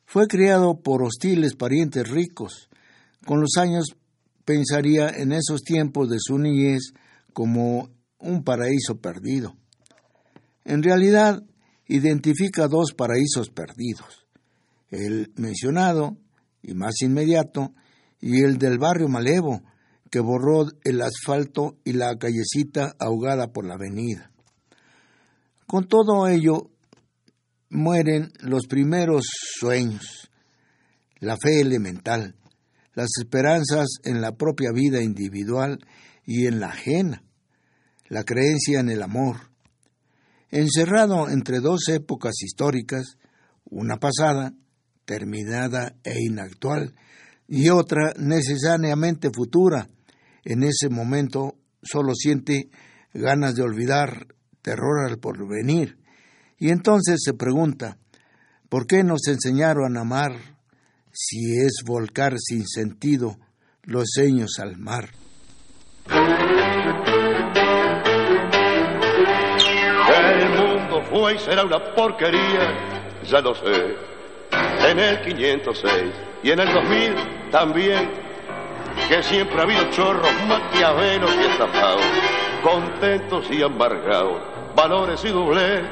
fue 0.06 0.26
criado 0.28 0.80
por 0.80 1.02
hostiles 1.02 1.56
parientes 1.56 2.08
ricos. 2.08 2.68
Con 3.26 3.40
los 3.40 3.56
años 3.56 3.96
pensaría 4.44 5.08
en 5.08 5.32
esos 5.32 5.62
tiempos 5.62 6.08
de 6.08 6.18
su 6.20 6.38
niñez 6.38 6.92
como 7.32 7.90
un 8.18 8.44
paraíso 8.44 9.00
perdido. 9.00 9.56
En 10.64 10.82
realidad, 10.82 11.42
identifica 11.86 12.68
dos 12.68 12.92
paraísos 12.92 13.50
perdidos, 13.50 14.26
el 14.90 15.32
mencionado 15.36 16.18
y 16.62 16.74
más 16.74 17.00
inmediato, 17.02 17.72
y 18.20 18.42
el 18.42 18.58
del 18.58 18.78
barrio 18.78 19.08
Malevo, 19.08 19.62
que 20.10 20.20
borró 20.20 20.66
el 20.82 21.00
asfalto 21.02 21.78
y 21.84 21.92
la 21.92 22.16
callecita 22.16 22.94
ahogada 22.98 23.52
por 23.52 23.64
la 23.64 23.74
avenida. 23.74 24.30
Con 25.66 25.86
todo 25.86 26.26
ello, 26.26 26.70
mueren 27.68 28.32
los 28.40 28.66
primeros 28.66 29.26
sueños, 29.58 30.30
la 31.20 31.36
fe 31.36 31.60
elemental, 31.60 32.34
las 32.94 33.10
esperanzas 33.20 33.86
en 34.02 34.20
la 34.20 34.32
propia 34.32 34.72
vida 34.72 35.00
individual 35.00 35.78
y 36.26 36.46
en 36.46 36.58
la 36.58 36.68
ajena, 36.68 37.22
la 38.08 38.24
creencia 38.24 38.80
en 38.80 38.90
el 38.90 39.02
amor. 39.02 39.50
Encerrado 40.50 41.28
entre 41.28 41.60
dos 41.60 41.88
épocas 41.88 42.42
históricas, 42.42 43.16
una 43.64 43.98
pasada, 43.98 44.52
terminada 45.04 45.94
e 46.02 46.20
inactual, 46.20 46.96
y 47.46 47.68
otra 47.68 48.12
necesariamente 48.16 49.30
futura, 49.32 49.88
en 50.44 50.62
ese 50.62 50.88
momento 50.88 51.54
solo 51.82 52.14
siente 52.14 52.70
ganas 53.12 53.54
de 53.54 53.62
olvidar 53.62 54.26
terror 54.62 55.08
al 55.08 55.18
porvenir. 55.18 55.98
Y 56.58 56.70
entonces 56.70 57.20
se 57.24 57.34
pregunta, 57.34 57.96
¿por 58.68 58.86
qué 58.86 59.02
nos 59.02 59.26
enseñaron 59.28 59.96
a 59.96 60.02
amar 60.02 60.32
si 61.12 61.56
es 61.56 61.82
volcar 61.84 62.34
sin 62.38 62.66
sentido 62.66 63.36
los 63.82 64.04
seños 64.14 64.58
al 64.60 64.76
mar? 64.76 65.10
El 70.12 70.48
mundo 70.50 71.02
fue 71.10 71.34
y 71.34 71.38
será 71.38 71.64
una 71.64 71.94
porquería, 71.94 73.22
ya 73.24 73.40
lo 73.40 73.54
sé. 73.54 74.10
En 74.90 74.98
el 74.98 75.20
506 75.22 75.92
y 76.42 76.50
en 76.50 76.60
el 76.60 76.72
2000 76.72 77.50
también, 77.50 78.29
que 79.10 79.24
siempre 79.24 79.58
ha 79.58 79.62
habido 79.64 79.90
chorros, 79.90 80.30
maquiavelos 80.46 81.34
y 81.34 81.40
estafados, 81.40 82.00
contentos 82.62 83.50
y 83.50 83.60
amargados, 83.60 84.40
valores 84.76 85.24
y 85.24 85.30
doblez. 85.30 85.82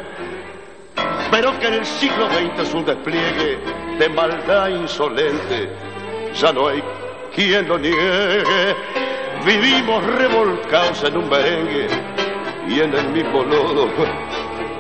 Pero 1.29 1.59
que 1.59 1.67
en 1.67 1.75
el 1.75 1.85
siglo 1.85 2.29
XX 2.29 2.61
es 2.61 2.75
un 2.75 2.85
despliegue 2.85 3.59
de 3.99 4.09
maldad 4.11 4.69
insolente, 4.69 5.69
ya 6.33 6.53
no 6.53 6.69
hay 6.69 6.81
quien 7.35 7.67
lo 7.67 7.77
niegue. 7.77 8.77
Vivimos 9.45 10.05
revolcados 10.05 11.03
en 11.03 11.17
un 11.17 11.29
merengue 11.29 11.89
y 12.69 12.79
en 12.79 12.95
el 12.95 13.09
mismo 13.09 13.43
lodo 13.43 13.89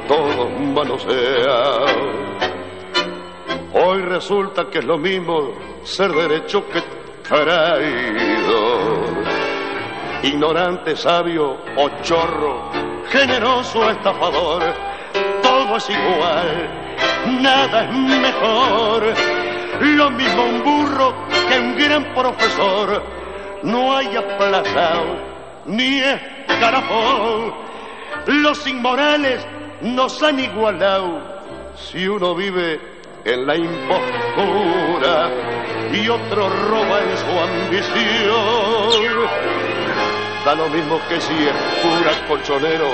todos 0.06 0.60
manoseados. 0.60 1.90
Hoy 3.74 4.02
resulta 4.02 4.70
que 4.70 4.78
es 4.78 4.84
lo 4.84 4.96
mismo 4.96 5.54
ser 5.82 6.12
derecho 6.12 6.64
que 6.68 6.98
Ignorante, 10.22 10.96
sabio 10.96 11.58
o 11.76 11.90
chorro, 12.02 12.70
generoso, 13.10 13.90
estafador, 13.90 14.62
todo 15.42 15.76
es 15.76 15.90
igual, 15.90 16.70
nada 17.42 17.84
es 17.84 17.92
mejor. 17.92 19.14
Lo 19.80 20.10
mismo 20.10 20.42
un 20.42 20.64
burro 20.64 21.14
que 21.50 21.58
un 21.60 21.76
gran 21.76 22.14
profesor, 22.14 23.02
no 23.62 23.94
hay 23.94 24.16
aplazado 24.16 25.18
ni 25.66 26.00
escarafón. 26.00 27.52
Los 28.26 28.66
inmorales 28.66 29.46
nos 29.82 30.22
han 30.22 30.40
igualado 30.40 31.20
si 31.74 32.08
uno 32.08 32.34
vive 32.34 32.80
en 33.26 33.46
la 33.46 33.54
impostura 33.54 35.30
y 35.92 36.08
otro 36.08 36.48
roba 36.48 37.00
en 37.00 37.16
su 37.16 37.38
ambición. 37.38 39.28
Da 40.44 40.54
lo 40.54 40.68
mismo 40.68 41.00
que 41.08 41.20
si 41.20 41.34
es 41.34 41.54
pura 41.82 42.12
colchonero, 42.26 42.88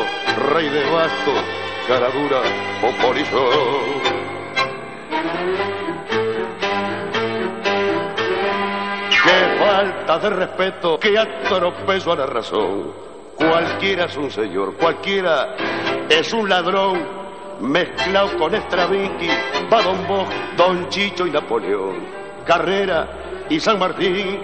rey 0.52 0.68
de 0.68 0.90
bastos, 0.90 1.44
cara 1.86 2.08
dura 2.10 2.40
o 2.82 2.90
polizón. 3.06 4.24
Qué 9.24 9.58
falta 9.58 10.18
de 10.18 10.30
respeto, 10.30 10.98
qué 10.98 11.18
atropezo 11.18 12.12
a 12.12 12.16
la 12.16 12.26
razón. 12.26 12.92
Cualquiera 13.36 14.04
es 14.06 14.16
un 14.16 14.30
señor, 14.30 14.74
cualquiera 14.76 15.56
es 16.08 16.32
un 16.32 16.48
ladrón, 16.48 17.02
mezclado 17.60 18.36
con 18.38 18.54
Stravinsky, 18.54 19.28
va 19.72 19.82
Don 19.82 20.06
Bos, 20.06 20.28
Don 20.56 20.88
Chicho 20.88 21.26
y 21.26 21.30
Napoleón, 21.30 22.23
Carrera 22.44 23.08
y 23.48 23.58
San 23.60 23.78
Martín, 23.78 24.40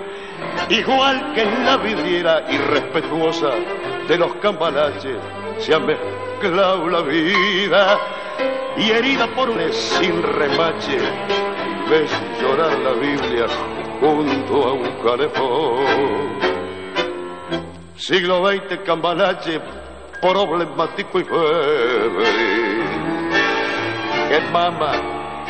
igual 0.69 1.33
que 1.35 1.43
en 1.43 1.65
la 1.65 1.77
vidriera 1.77 2.45
irrespetuosa 2.51 3.51
de 4.09 4.19
los 4.19 4.35
cambalaches, 4.37 5.19
se 5.59 5.75
ha 5.75 5.79
mezclado 5.79 6.89
la 6.89 7.03
vida 7.03 7.99
y 8.77 8.91
herida 8.91 9.27
por 9.35 9.51
un 9.51 9.73
sin 9.73 10.23
remache, 10.23 10.99
ves 11.91 12.11
llorar 12.41 12.79
la 12.79 12.93
Biblia 12.93 13.47
junto 14.01 14.69
a 14.69 14.73
un 14.73 14.91
calefón. 15.03 16.41
Siglo 17.97 18.49
XX, 18.49 18.79
cambalache, 18.85 19.61
problemático 20.21 21.21
y 21.21 21.25
febril. 21.25 22.83
Es 24.31 24.51
mamá, 24.53 24.93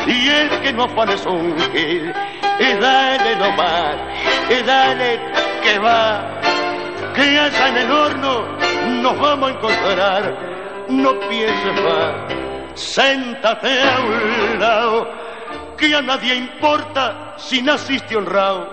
y 0.07 0.29
el 0.29 0.61
que 0.63 0.73
no 0.73 0.87
es 0.87 1.27
un 1.27 1.57
gil, 1.73 2.13
y 2.61 2.75
dale 2.75 3.37
nomás, 3.37 3.97
y 4.51 4.63
dale 4.63 5.19
que 5.63 5.79
va, 5.79 6.41
que 7.15 7.39
allá 7.39 7.69
en 7.69 7.77
el 7.79 7.91
horno 7.91 8.45
nos 9.03 9.19
vamos 9.19 9.51
a 9.51 9.55
encontrar, 9.55 10.39
no 10.91 11.19
pienses 11.21 11.83
más, 11.83 12.15
séntate 12.75 13.83
a 13.83 14.01
un 14.01 14.61
lado, 14.61 15.09
que 15.79 15.95
a 15.95 16.03
nadie 16.03 16.35
importa 16.35 17.35
si 17.39 17.63
naciste 17.63 18.15
honrado, 18.17 18.69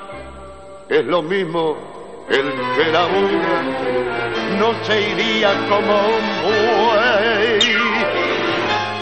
es 0.89 1.05
lo 1.05 1.21
mismo 1.21 1.77
el 2.29 2.51
que 2.75 2.91
la 2.91 3.05
una 3.05 3.61
no 4.59 4.83
se 4.83 5.11
iría 5.11 5.53
como 5.69 5.93
un 5.93 6.41
buey. 6.43 6.76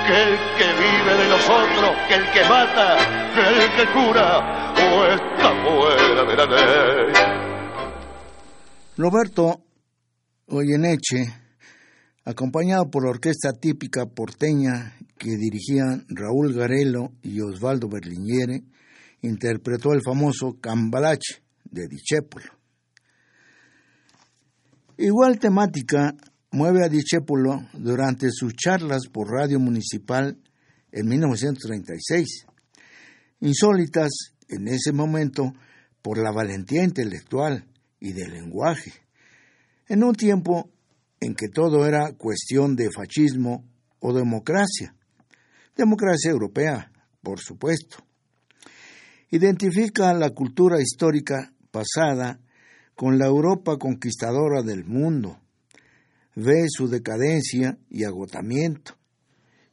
Que 0.06 0.22
el 0.22 0.38
que 0.58 0.68
vive 0.78 1.18
de 1.18 1.30
nosotros, 1.30 1.90
que 2.08 2.16
el 2.16 2.32
que 2.32 2.44
mata, 2.48 2.98
que 3.34 3.42
el 3.42 3.72
que 3.76 3.86
cura, 3.92 4.74
o 4.74 5.06
está 5.08 5.50
fuera 5.64 6.24
de 6.24 6.36
la 6.36 6.46
ley. 6.46 7.14
Roberto 8.98 9.62
Oyeneche, 10.48 11.26
acompañado 12.24 12.90
por 12.92 13.04
la 13.04 13.10
orquesta 13.10 13.54
típica 13.54 14.06
porteña 14.06 14.94
que 15.18 15.38
dirigían 15.38 16.06
Raúl 16.08 16.54
Garelo 16.54 17.14
y 17.24 17.42
Osvaldo 17.42 17.90
Berliniere, 17.90 18.64
interpretó 19.22 19.92
el 19.94 20.02
famoso 20.06 20.58
Cambalache 20.62 21.42
de 21.64 21.88
Dichépolo. 21.88 22.54
Igual 24.98 25.40
temática 25.40 26.14
mueve 26.56 26.86
a 26.86 26.88
Dichépolo 26.88 27.68
durante 27.74 28.30
sus 28.32 28.54
charlas 28.54 29.08
por 29.12 29.30
radio 29.30 29.60
municipal 29.60 30.38
en 30.90 31.06
1936, 31.06 32.46
insólitas 33.42 34.36
en 34.48 34.70
ese 34.70 34.94
momento 34.94 35.54
por 36.02 36.18
la 36.18 36.32
valentía 36.32 36.86
intelectual 36.86 37.66
y 38.00 38.14
del 38.14 38.32
lenguaje, 38.32 38.94
en 39.90 40.06
un 40.06 40.16
tiempo 40.16 40.70
en 41.20 41.36
que 41.36 41.50
todo 41.50 41.86
era 41.86 42.14
cuestión 42.14 42.78
de 42.78 42.90
fascismo 42.90 43.66
o 44.00 44.14
democracia, 44.14 44.96
democracia 45.76 46.32
europea, 46.32 46.90
por 47.22 47.42
supuesto. 47.42 47.98
Identifica 49.30 50.14
la 50.14 50.30
cultura 50.30 50.80
histórica 50.82 51.52
pasada 51.70 52.40
con 52.96 53.20
la 53.20 53.26
Europa 53.26 53.78
conquistadora 53.78 54.62
del 54.62 54.86
mundo, 54.86 55.42
ve 56.36 56.66
su 56.70 56.88
decadencia 56.88 57.78
y 57.90 58.04
agotamiento, 58.04 58.98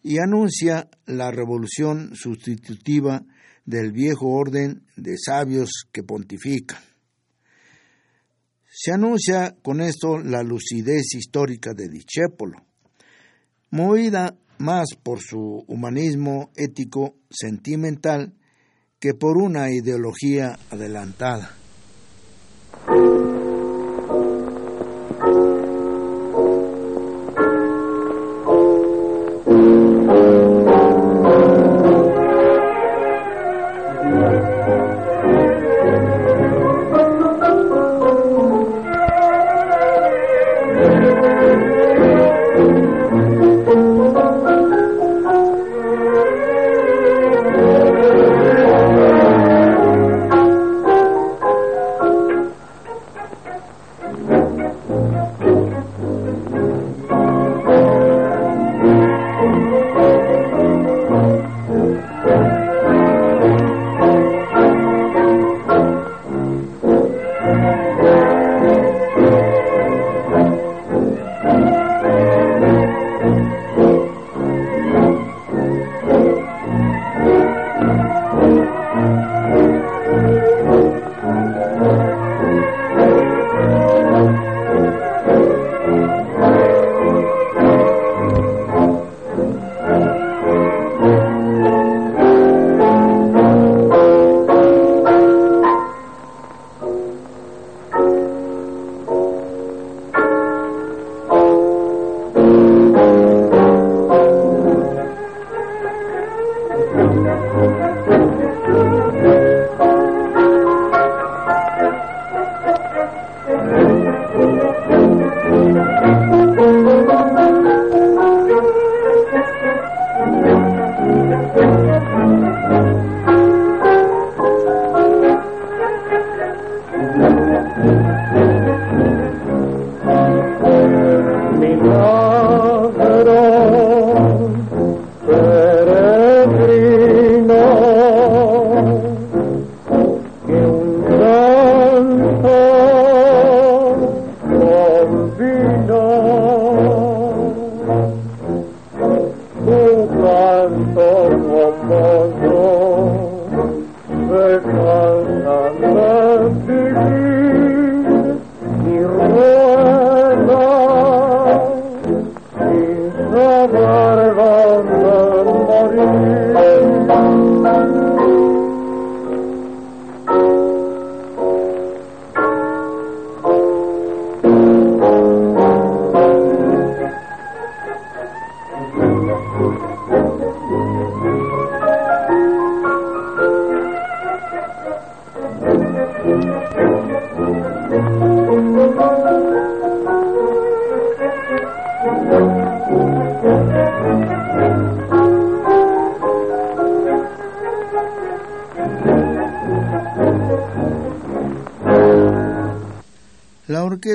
y 0.03 0.18
anuncia 0.18 0.88
la 1.07 1.31
revolución 1.31 2.14
sustitutiva 2.14 3.25
del 3.64 3.92
viejo 3.92 4.29
orden 4.29 4.87
de 4.96 5.16
sabios 5.16 5.70
que 5.92 6.03
pontifican. 6.03 6.81
Se 8.68 8.92
anuncia 8.92 9.55
con 9.62 9.81
esto 9.81 10.18
la 10.18 10.42
lucidez 10.42 11.14
histórica 11.14 11.72
de 11.75 11.88
Dichépolo, 11.88 12.64
movida 13.70 14.38
más 14.59 14.94
por 15.03 15.20
su 15.20 15.64
humanismo 15.66 16.51
ético 16.57 17.16
sentimental 17.31 18.35
que 18.98 19.14
por 19.14 19.37
una 19.37 19.70
ideología 19.72 20.59
adelantada. 20.70 21.62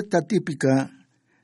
Orquesta 0.08 0.22
típica 0.26 0.90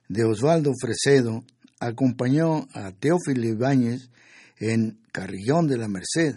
de 0.07 0.23
Osvaldo 0.23 0.71
Fresedo 0.79 1.43
acompañó 1.79 2.67
a 2.73 2.91
Teófilo 2.91 3.45
Ibáñez 3.45 4.09
en 4.57 4.99
Carrillón 5.11 5.67
de 5.67 5.77
la 5.77 5.89
Merced 5.89 6.35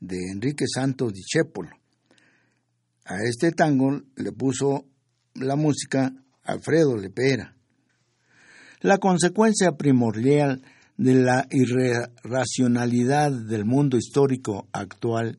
de 0.00 0.16
Enrique 0.32 0.66
Santos 0.72 1.12
Discépolo. 1.12 1.70
A 3.04 3.16
este 3.24 3.50
tango 3.50 4.00
le 4.14 4.32
puso 4.32 4.84
la 5.34 5.56
música 5.56 6.12
Alfredo 6.44 6.96
Lepera. 6.96 7.56
La 8.80 8.98
consecuencia 8.98 9.72
primordial 9.72 10.62
de 10.96 11.14
la 11.14 11.48
irracionalidad 11.50 13.32
del 13.32 13.64
mundo 13.64 13.96
histórico 13.96 14.68
actual 14.72 15.38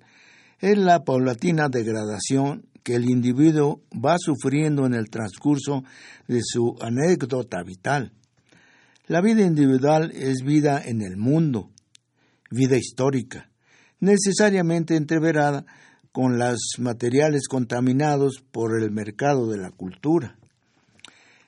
es 0.60 0.78
la 0.78 1.04
paulatina 1.06 1.70
degradación 1.70 2.66
que 2.88 2.96
el 2.96 3.10
individuo 3.10 3.82
va 3.94 4.16
sufriendo 4.18 4.86
en 4.86 4.94
el 4.94 5.10
transcurso 5.10 5.84
de 6.26 6.40
su 6.42 6.78
anécdota 6.80 7.62
vital. 7.62 8.14
La 9.08 9.20
vida 9.20 9.42
individual 9.42 10.14
es 10.16 10.38
vida 10.42 10.82
en 10.82 11.02
el 11.02 11.18
mundo, 11.18 11.70
vida 12.50 12.78
histórica, 12.78 13.52
necesariamente 14.00 14.96
entreverada 14.96 15.66
con 16.14 16.38
los 16.40 16.60
materiales 16.78 17.50
contaminados 17.50 18.42
por 18.54 18.82
el 18.82 18.90
mercado 18.90 19.50
de 19.50 19.58
la 19.58 19.72
cultura. 19.72 20.38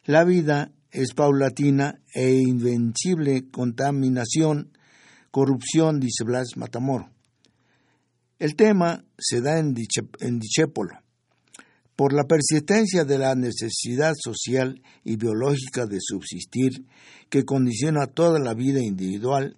La 0.03 0.25
vida 0.25 0.73
es 0.91 1.13
paulatina 1.13 2.01
e 2.13 2.33
invencible 2.33 3.49
contaminación, 3.49 4.73
corrupción, 5.31 6.01
dice 6.01 6.25
Blas 6.25 6.57
Matamoro. 6.57 7.09
El 8.39 8.57
tema 8.57 9.05
se 9.17 9.39
da 9.39 9.57
en, 9.57 9.73
Dichépolo 9.73 10.99
por 11.99 12.13
la 12.13 12.23
persistencia 12.23 13.03
de 13.03 13.17
la 13.17 13.35
necesidad 13.35 14.13
social 14.17 14.81
y 15.03 15.17
biológica 15.17 15.85
de 15.85 15.97
subsistir 15.99 16.85
que 17.29 17.43
condiciona 17.43 18.07
toda 18.07 18.39
la 18.39 18.53
vida 18.53 18.81
individual, 18.81 19.57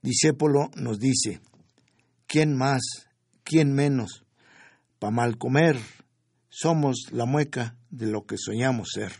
Discépolo 0.00 0.70
nos 0.76 0.98
dice, 0.98 1.42
¿quién 2.26 2.56
más? 2.56 2.80
¿quién 3.44 3.74
menos? 3.74 4.24
Pa' 4.98 5.10
mal 5.10 5.36
comer, 5.36 5.76
somos 6.48 7.08
la 7.12 7.26
mueca 7.26 7.76
de 7.90 8.06
lo 8.06 8.24
que 8.24 8.36
soñamos 8.38 8.88
ser. 8.94 9.12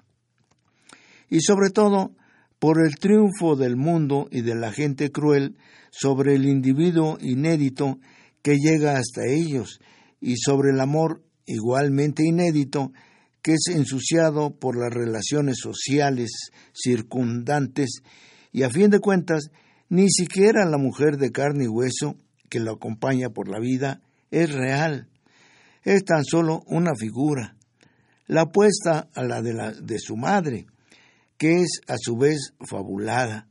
Y 1.29 1.41
sobre 1.41 1.69
todo, 1.69 2.13
por 2.59 2.81
el 2.83 2.97
triunfo 2.97 3.57
del 3.57 3.77
mundo 3.77 4.27
y 4.31 4.41
de 4.41 4.55
la 4.55 4.73
gente 4.73 5.13
cruel 5.13 5.59
sobre 5.91 6.37
el 6.37 6.47
individuo 6.47 7.19
inédito 7.21 7.99
que 8.41 8.57
llega 8.57 8.97
hasta 8.97 9.27
ellos 9.27 9.81
y 10.19 10.37
sobre 10.39 10.71
el 10.71 10.81
amor 10.81 11.28
igualmente 11.49 12.23
inédito, 12.25 12.93
que 13.43 13.55
es 13.55 13.75
ensuciado 13.75 14.51
por 14.51 14.77
las 14.77 14.93
relaciones 14.93 15.59
sociales 15.63 16.51
circundantes 16.73 18.03
y 18.53 18.63
a 18.63 18.71
fin 18.71 18.91
de 18.91 19.01
cuentas 19.01 19.51
ni 19.89 20.11
siquiera 20.11 20.67
la 20.67 20.79
mujer 20.79 21.17
de 21.17 21.33
carne 21.33 21.65
y 21.65 21.69
hueso 21.69 22.17
que 22.49 22.61
lo 22.61 22.73
acompaña 22.73 23.31
por 23.31 23.49
la 23.49 23.59
vida 23.59 24.03
es 24.31 24.53
real, 24.53 25.09
es 25.83 26.05
tan 26.05 26.25
solo 26.25 26.63
una 26.67 26.95
figura, 26.95 27.57
la 28.27 28.43
apuesta 28.43 29.09
a 29.15 29.23
la 29.23 29.41
de, 29.41 29.55
la 29.55 29.73
de 29.73 29.99
su 29.99 30.17
madre, 30.17 30.67
que 31.39 31.63
es 31.63 31.81
a 31.87 31.97
su 31.99 32.17
vez 32.17 32.53
fabulada. 32.69 33.49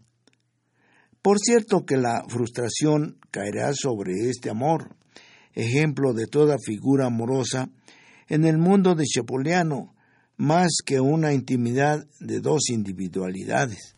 Por 1.22 1.40
cierto 1.40 1.86
que 1.86 1.98
la 1.98 2.24
frustración 2.28 3.18
caerá 3.32 3.74
sobre 3.74 4.30
este 4.30 4.50
amor, 4.50 4.97
ejemplo 5.58 6.14
de 6.14 6.28
toda 6.28 6.58
figura 6.60 7.08
amorosa 7.08 7.70
en 8.30 8.46
el 8.46 8.60
mundo 8.60 8.94
de 8.94 9.06
Chapoliano, 9.06 9.96
más 10.38 10.78
que 10.86 11.00
una 11.00 11.34
intimidad 11.34 12.06
de 12.20 12.40
dos 12.42 12.70
individualidades. 12.70 13.96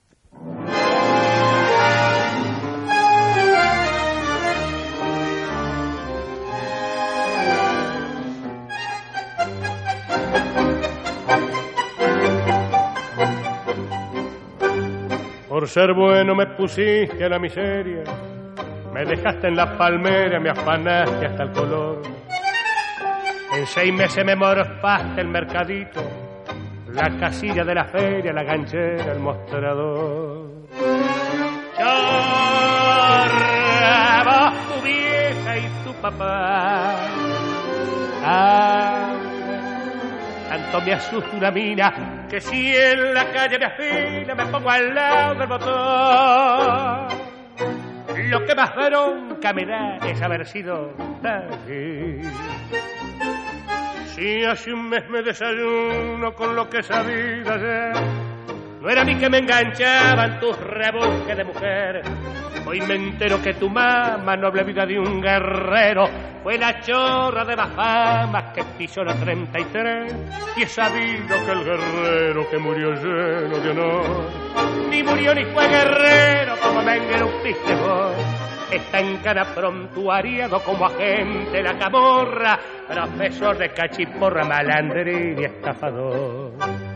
Por 15.50 15.68
ser 15.68 15.94
bueno 15.94 16.36
me 16.36 16.48
pusiste 16.56 17.26
a 17.26 17.28
la 17.28 17.38
miseria, 17.38 18.04
me 18.94 19.06
dejaste 19.06 19.48
en 19.48 19.56
la 19.56 19.78
palmera, 19.78 20.40
me 20.40 20.50
afanaste 20.50 21.26
hasta 21.26 21.44
el 21.44 21.52
color 21.52 22.20
en 23.52 23.66
seis 23.66 23.92
meses 23.92 24.24
me 24.24 24.36
morfaste 24.36 25.22
el 25.22 25.28
mercadito, 25.28 26.02
la 26.94 27.10
casilla 27.20 27.64
de 27.64 27.74
la 27.74 27.86
feria, 27.86 28.32
la 28.32 28.44
ganchera, 28.44 29.12
el 29.12 29.20
mostrador. 29.20 30.68
Chorra, 31.76 32.14
tu 34.68 34.82
vieja 34.86 35.58
y 35.58 35.68
tu 35.84 35.94
papá. 36.00 36.96
Ah, 38.24 39.16
tanto 40.50 40.82
me 40.82 40.94
asusta 40.94 41.36
una 41.36 41.50
mina 41.50 42.28
que 42.30 42.40
si 42.40 42.76
en 42.76 43.16
la 43.16 43.32
calle 43.32 43.58
me 43.58 43.66
afina 43.66 44.36
me 44.36 44.46
pongo 44.46 44.70
al 44.70 44.94
lado 44.94 45.36
del 45.36 45.48
botón. 45.48 47.29
Lo 48.30 48.46
que 48.46 48.54
más 48.54 48.76
bronca 48.76 49.54
me 49.54 49.66
da 49.66 49.98
es 50.08 50.22
haber 50.22 50.46
sido 50.46 50.94
tarde. 51.20 52.22
Si 54.06 54.44
hace 54.44 54.72
un 54.72 54.88
mes 54.88 55.10
me 55.10 55.24
desayuno 55.24 56.34
con 56.36 56.56
lo 56.56 56.70
que 56.70 56.84
sabía 56.84 57.54
ayer, 57.54 57.94
no 58.82 58.90
era 58.90 59.02
a 59.02 59.06
mí 59.06 59.16
que 59.16 59.30
me 59.30 59.40
enganchaban 59.40 60.40
tus 60.40 60.56
rebusques 60.60 61.38
de 61.38 61.44
mujer. 61.44 62.02
Hoy 62.70 62.82
me 62.82 62.94
entero 62.94 63.42
que 63.42 63.56
tu 63.56 63.68
mamá, 63.68 64.38
noble 64.38 64.64
vida 64.64 64.86
de 64.86 65.00
un 65.00 65.20
guerrero, 65.20 66.08
fue 66.44 66.56
la 66.56 66.80
chorra 66.82 67.44
de 67.44 67.56
las 67.56 67.68
famas 67.70 68.54
que 68.54 68.64
pisó 68.78 69.04
la 69.04 69.16
33. 69.16 70.14
Y 70.56 70.62
he 70.62 70.68
sabido 70.68 71.36
que 71.48 71.52
el 71.52 71.64
guerrero 71.64 72.48
que 72.48 72.60
murió 72.60 72.92
lleno 72.92 73.58
de 73.58 73.70
honor, 73.72 74.30
ni 74.88 75.02
murió 75.02 75.34
ni 75.34 75.46
fue 75.46 75.68
guerrero 75.68 76.58
como 76.62 76.84
me 76.84 76.98
engrupiste 76.98 77.74
vos 77.74 78.16
está 78.72 79.00
en 79.00 79.18
cada 79.18 79.56
prontuariado 79.56 80.62
como 80.64 80.86
agente 80.86 81.64
la 81.64 81.76
camorra, 81.76 82.60
profesor 82.88 83.58
de 83.58 83.74
cachiporra, 83.74 84.46
malandrín 84.46 85.40
y 85.40 85.46
estafador. 85.46 86.89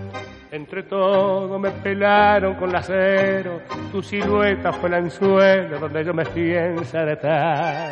Entre 0.54 0.84
todo 0.84 1.58
me 1.58 1.72
pelaron 1.72 2.54
con 2.54 2.72
lacero, 2.72 3.62
tu 3.92 4.04
silueta 4.04 4.72
fue 4.72 4.88
el 4.88 4.94
anzuelo 4.94 5.80
donde 5.80 6.06
yo 6.06 6.14
me 6.14 6.24
fui 6.26 6.56
a. 6.56 7.92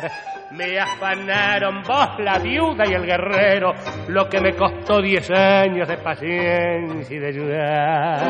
Me 0.52 0.78
afanaron 0.78 1.82
vos, 1.82 2.20
la 2.20 2.38
viuda 2.38 2.86
y 2.86 2.92
el 2.92 3.04
guerrero, 3.04 3.74
lo 4.06 4.28
que 4.28 4.40
me 4.40 4.54
costó 4.54 5.02
diez 5.02 5.28
años 5.32 5.88
de 5.88 5.96
paciencia 5.96 7.16
y 7.16 7.18
de 7.18 7.26
ayudar. 7.26 8.20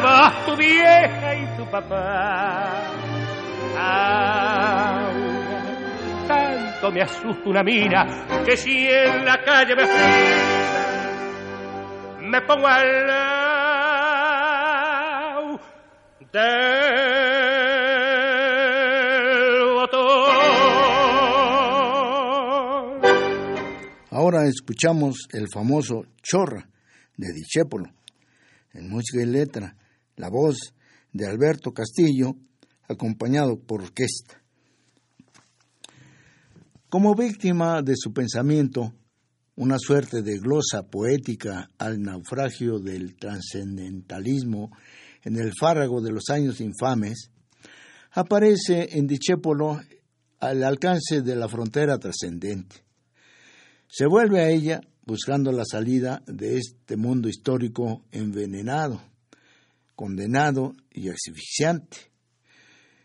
vos, 0.00 0.46
tu 0.46 0.56
vieja 0.56 1.34
y 1.34 1.56
tu 1.56 1.66
papá. 1.72 2.70
tanto 6.28 6.92
me 6.92 7.02
asusta 7.02 7.50
una 7.50 7.64
mina 7.64 8.06
que 8.46 8.56
si 8.56 8.86
en 8.86 9.24
la 9.24 9.42
calle 9.42 9.74
me 9.74 9.86
fui 9.86 10.63
me 12.24 12.40
pongo 12.42 12.66
al 12.66 13.06
lado 13.06 14.30
del 16.32 16.94
botón. 19.74 20.04
Ahora 24.10 24.46
escuchamos 24.48 25.28
el 25.32 25.48
famoso 25.52 26.06
Chorra 26.22 26.66
de 27.16 27.32
Dichépolo, 27.32 27.92
en 28.72 28.88
música 28.88 29.22
y 29.22 29.26
letra, 29.26 29.76
la 30.16 30.30
voz 30.30 30.74
de 31.12 31.26
Alberto 31.26 31.72
Castillo, 31.72 32.36
acompañado 32.88 33.58
por 33.58 33.82
orquesta. 33.82 34.40
Como 36.88 37.14
víctima 37.14 37.82
de 37.82 37.94
su 37.96 38.12
pensamiento, 38.12 38.94
una 39.56 39.78
suerte 39.78 40.22
de 40.22 40.38
glosa 40.38 40.88
poética 40.90 41.68
al 41.78 42.02
naufragio 42.02 42.78
del 42.78 43.16
trascendentalismo 43.16 44.70
en 45.22 45.36
el 45.36 45.52
fárrago 45.58 46.00
de 46.00 46.12
los 46.12 46.28
años 46.28 46.60
infames, 46.60 47.30
aparece 48.12 48.98
en 48.98 49.06
Dichépolo 49.06 49.80
al 50.40 50.64
alcance 50.64 51.22
de 51.22 51.36
la 51.36 51.48
frontera 51.48 51.98
trascendente. 51.98 52.84
Se 53.88 54.06
vuelve 54.06 54.40
a 54.40 54.50
ella 54.50 54.80
buscando 55.06 55.52
la 55.52 55.64
salida 55.64 56.22
de 56.26 56.58
este 56.58 56.96
mundo 56.96 57.28
histórico 57.28 58.04
envenenado, 58.10 59.02
condenado 59.94 60.74
y 60.90 61.08
asfixiante. 61.08 62.10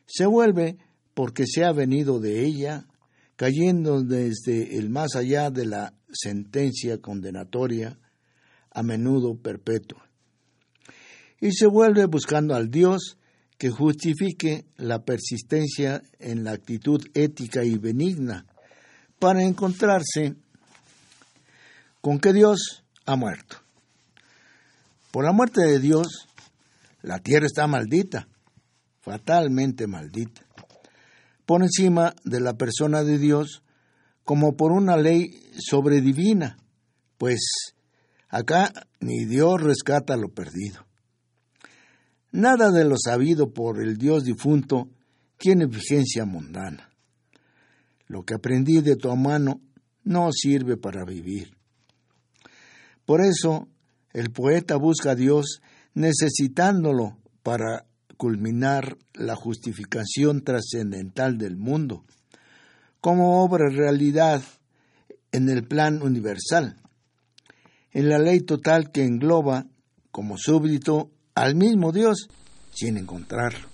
Se 0.06 0.26
vuelve 0.26 0.78
porque 1.14 1.46
se 1.46 1.64
ha 1.64 1.72
venido 1.72 2.20
de 2.20 2.46
ella, 2.46 2.88
cayendo 3.36 4.02
desde 4.02 4.78
el 4.78 4.90
más 4.90 5.16
allá 5.16 5.52
de 5.52 5.66
la 5.66 5.94
sentencia 6.12 7.00
condenatoria, 7.00 7.98
a 8.72 8.84
menudo 8.84 9.36
perpetua. 9.36 10.08
Y 11.42 11.52
se 11.52 11.68
vuelve 11.68 12.06
buscando 12.06 12.56
al 12.56 12.70
Dios 12.70 13.18
que 13.58 13.70
justifique 13.70 14.66
la 14.78 15.04
persistencia 15.04 16.02
en 16.20 16.44
la 16.44 16.52
actitud 16.52 17.02
ética 17.14 17.64
y 17.64 17.78
benigna 17.78 18.46
para 19.20 19.44
encontrarse 19.44 20.36
con 22.02 22.20
que 22.20 22.34
Dios 22.34 22.84
ha 23.06 23.16
muerto. 23.16 23.58
Por 25.12 25.26
la 25.26 25.34
muerte 25.34 25.62
de 25.62 25.80
Dios, 25.80 26.28
la 27.02 27.20
tierra 27.20 27.48
está 27.48 27.68
maldita, 27.68 28.28
fatalmente 29.02 29.88
maldita, 29.88 30.42
por 31.46 31.64
encima 31.64 32.14
de 32.24 32.40
la 32.40 32.54
persona 32.54 33.04
de 33.04 33.18
Dios 33.18 33.64
como 34.30 34.56
por 34.56 34.72
una 34.72 34.96
ley 34.96 35.42
sobredivina, 35.58 36.60
pues 37.18 37.40
acá 38.28 38.72
ni 39.00 39.26
Dios 39.26 39.60
rescata 39.60 40.18
lo 40.18 40.30
perdido. 40.30 40.86
Nada 42.32 42.70
de 42.70 42.86
lo 42.86 42.96
sabido 42.96 43.52
por 43.54 43.82
el 43.82 43.98
Dios 43.98 44.26
difunto 44.26 44.88
tiene 45.40 45.66
vigencia 45.66 46.26
mundana. 46.26 46.92
Lo 48.06 48.22
que 48.22 48.36
aprendí 48.36 48.82
de 48.82 48.98
tu 48.98 49.12
mano 49.16 49.62
no 50.04 50.32
sirve 50.32 50.78
para 50.78 51.04
vivir. 51.06 51.58
Por 53.08 53.22
eso 53.22 53.68
el 54.14 54.30
poeta 54.30 54.76
busca 54.76 55.14
a 55.14 55.16
Dios 55.16 55.60
necesitándolo 55.96 57.18
para 57.42 57.88
culminar 58.16 58.96
la 59.16 59.36
justificación 59.36 60.44
trascendental 60.44 61.40
del 61.40 61.58
mundo, 61.58 62.06
como 63.02 63.44
obra 63.44 63.70
realidad 63.70 64.42
en 65.32 65.50
el 65.50 65.64
plan 65.64 66.02
universal, 66.02 66.76
en 67.92 68.10
la 68.10 68.20
ley 68.20 68.42
total 68.42 68.92
que 68.92 69.04
engloba 69.04 69.66
como 70.12 70.38
súbdito 70.38 71.12
al 71.36 71.56
mismo 71.56 71.92
Dios 71.92 72.28
sin 72.72 72.98
encontrarlo. 72.98 73.68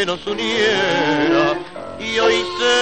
que 0.00 0.06
nos 0.06 0.26
uniera 0.26 1.58
y 1.98 2.18
hoy 2.20 2.36
sé 2.58 2.78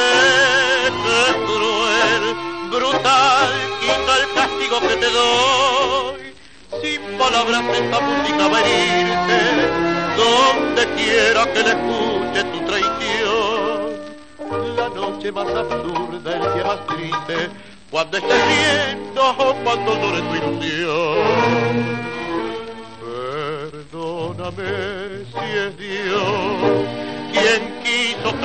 que 1.02 1.20
cruel, 1.46 2.24
brutal, 2.70 3.50
quita 3.80 4.12
el 4.20 4.26
castigo 4.36 4.78
que 4.82 4.94
te 5.02 5.10
doy. 5.10 6.20
Sin 6.80 7.18
palabras 7.18 7.64
esta 7.74 7.98
música 7.98 8.46
va 8.46 8.58
a 8.58 8.60
herirte, 8.60 9.40
donde 10.16 10.82
quiera 10.94 11.42
que 11.52 11.60
le 11.64 11.70
escuche 11.70 12.40
tu 12.52 12.58
traición. 12.68 13.96
La 14.76 14.88
noche 14.90 15.32
más 15.32 15.48
absurda, 15.48 16.36
el 16.36 16.54
día 16.54 16.64
más 16.66 16.86
triste, 16.86 17.50
cuando 17.90 18.16
estés 18.18 18.42
riendo 18.46 19.22
o 19.30 19.54
cuando 19.64 19.90
llore 20.00 20.20
tu 20.22 20.34
ilusión. 20.36 21.18
Perdóname 23.72 24.70
si 25.32 25.44
es 25.58 25.76
Dios 25.78 26.47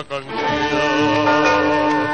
esta 0.00 0.20
canción. 0.20 2.09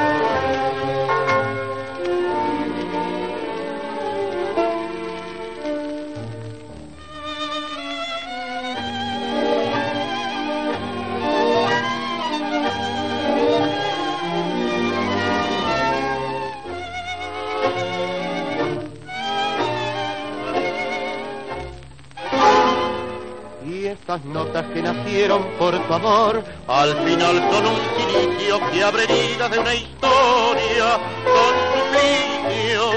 Heridas 28.99 29.51
de 29.51 29.59
una 29.59 29.75
historia, 29.75 30.99
son 31.23 31.55
suplicio, 31.73 32.91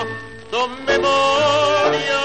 son 0.51 0.71
memoria. 0.85 2.21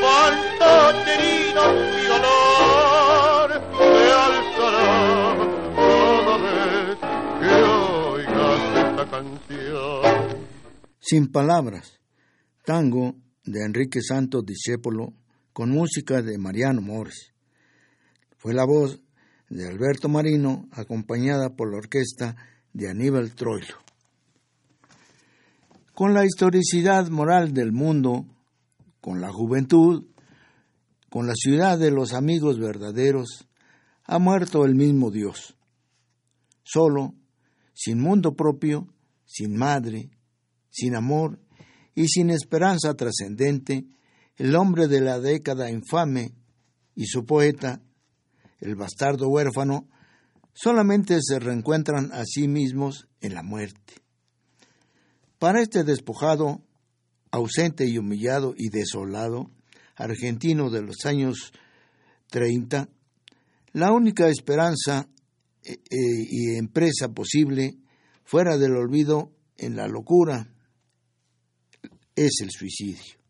Cuántas 0.00 1.08
heridas 1.08 1.74
mi 1.94 2.04
dolor 2.12 3.48
se 3.78 4.12
alzará 4.12 5.36
cada 5.76 6.36
vez 6.38 6.98
que 8.96 9.10
canción. 9.10 10.02
Sin 11.00 11.32
palabras, 11.32 12.00
tango 12.64 13.14
de 13.44 13.64
Enrique 13.64 14.00
Santos 14.02 14.44
Discépolo 14.46 15.14
con 15.52 15.70
música 15.70 16.22
de 16.22 16.38
Mariano 16.38 16.80
Mores. 16.80 17.32
Fue 18.38 18.54
la 18.54 18.64
voz 18.64 19.00
de 19.48 19.68
Alberto 19.68 20.08
Marino 20.08 20.68
acompañada 20.72 21.50
por 21.50 21.70
la 21.70 21.78
orquesta 21.78 22.36
de 22.72 22.88
Aníbal 22.88 23.34
Troilo. 23.34 23.76
Con 25.94 26.14
la 26.14 26.24
historicidad 26.24 27.08
moral 27.08 27.52
del 27.52 27.72
mundo, 27.72 28.26
con 29.00 29.20
la 29.20 29.30
juventud, 29.30 30.06
con 31.10 31.26
la 31.26 31.34
ciudad 31.34 31.78
de 31.78 31.90
los 31.90 32.14
amigos 32.14 32.58
verdaderos, 32.58 33.46
ha 34.04 34.18
muerto 34.18 34.64
el 34.64 34.74
mismo 34.74 35.10
Dios. 35.10 35.54
Solo, 36.62 37.14
sin 37.74 38.00
mundo 38.00 38.34
propio, 38.34 38.88
sin 39.26 39.56
madre, 39.56 40.10
sin 40.70 40.94
amor 40.94 41.38
y 41.94 42.08
sin 42.08 42.30
esperanza 42.30 42.94
trascendente, 42.94 43.84
el 44.36 44.54
hombre 44.56 44.88
de 44.88 45.00
la 45.00 45.20
década 45.20 45.70
infame 45.70 46.32
y 46.94 47.06
su 47.06 47.24
poeta, 47.24 47.82
el 48.60 48.76
bastardo 48.76 49.28
huérfano, 49.28 49.88
solamente 50.52 51.18
se 51.20 51.38
reencuentran 51.38 52.12
a 52.12 52.24
sí 52.24 52.48
mismos 52.48 53.08
en 53.20 53.34
la 53.34 53.42
muerte. 53.42 53.94
Para 55.38 55.60
este 55.60 55.84
despojado, 55.84 56.62
ausente 57.30 57.86
y 57.86 57.98
humillado 57.98 58.54
y 58.56 58.68
desolado, 58.68 59.50
argentino 59.96 60.70
de 60.70 60.82
los 60.82 61.04
años 61.04 61.52
30, 62.30 62.88
la 63.72 63.92
única 63.92 64.28
esperanza 64.28 65.08
eh, 65.64 65.72
eh, 65.72 65.78
y 65.90 66.56
empresa 66.56 67.08
posible 67.08 67.78
fuera 68.24 68.58
del 68.58 68.76
olvido 68.76 69.32
en 69.56 69.76
la 69.76 69.86
locura 69.88 70.48
es 72.14 72.40
el 72.42 72.50
suicidio. 72.50 73.21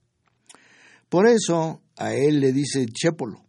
Por 1.13 1.29
eso 1.29 1.81
a 1.97 2.15
él 2.15 2.41
le 2.41 2.53
dice 2.55 2.87
Chépolo, 2.87 3.45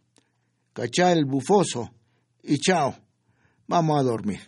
cachá 0.74 1.12
el 1.12 1.24
bufoso 1.24 1.90
y 2.42 2.58
chao, 2.58 2.94
vamos 3.66 3.98
a 3.98 4.02
dormir. 4.02 4.40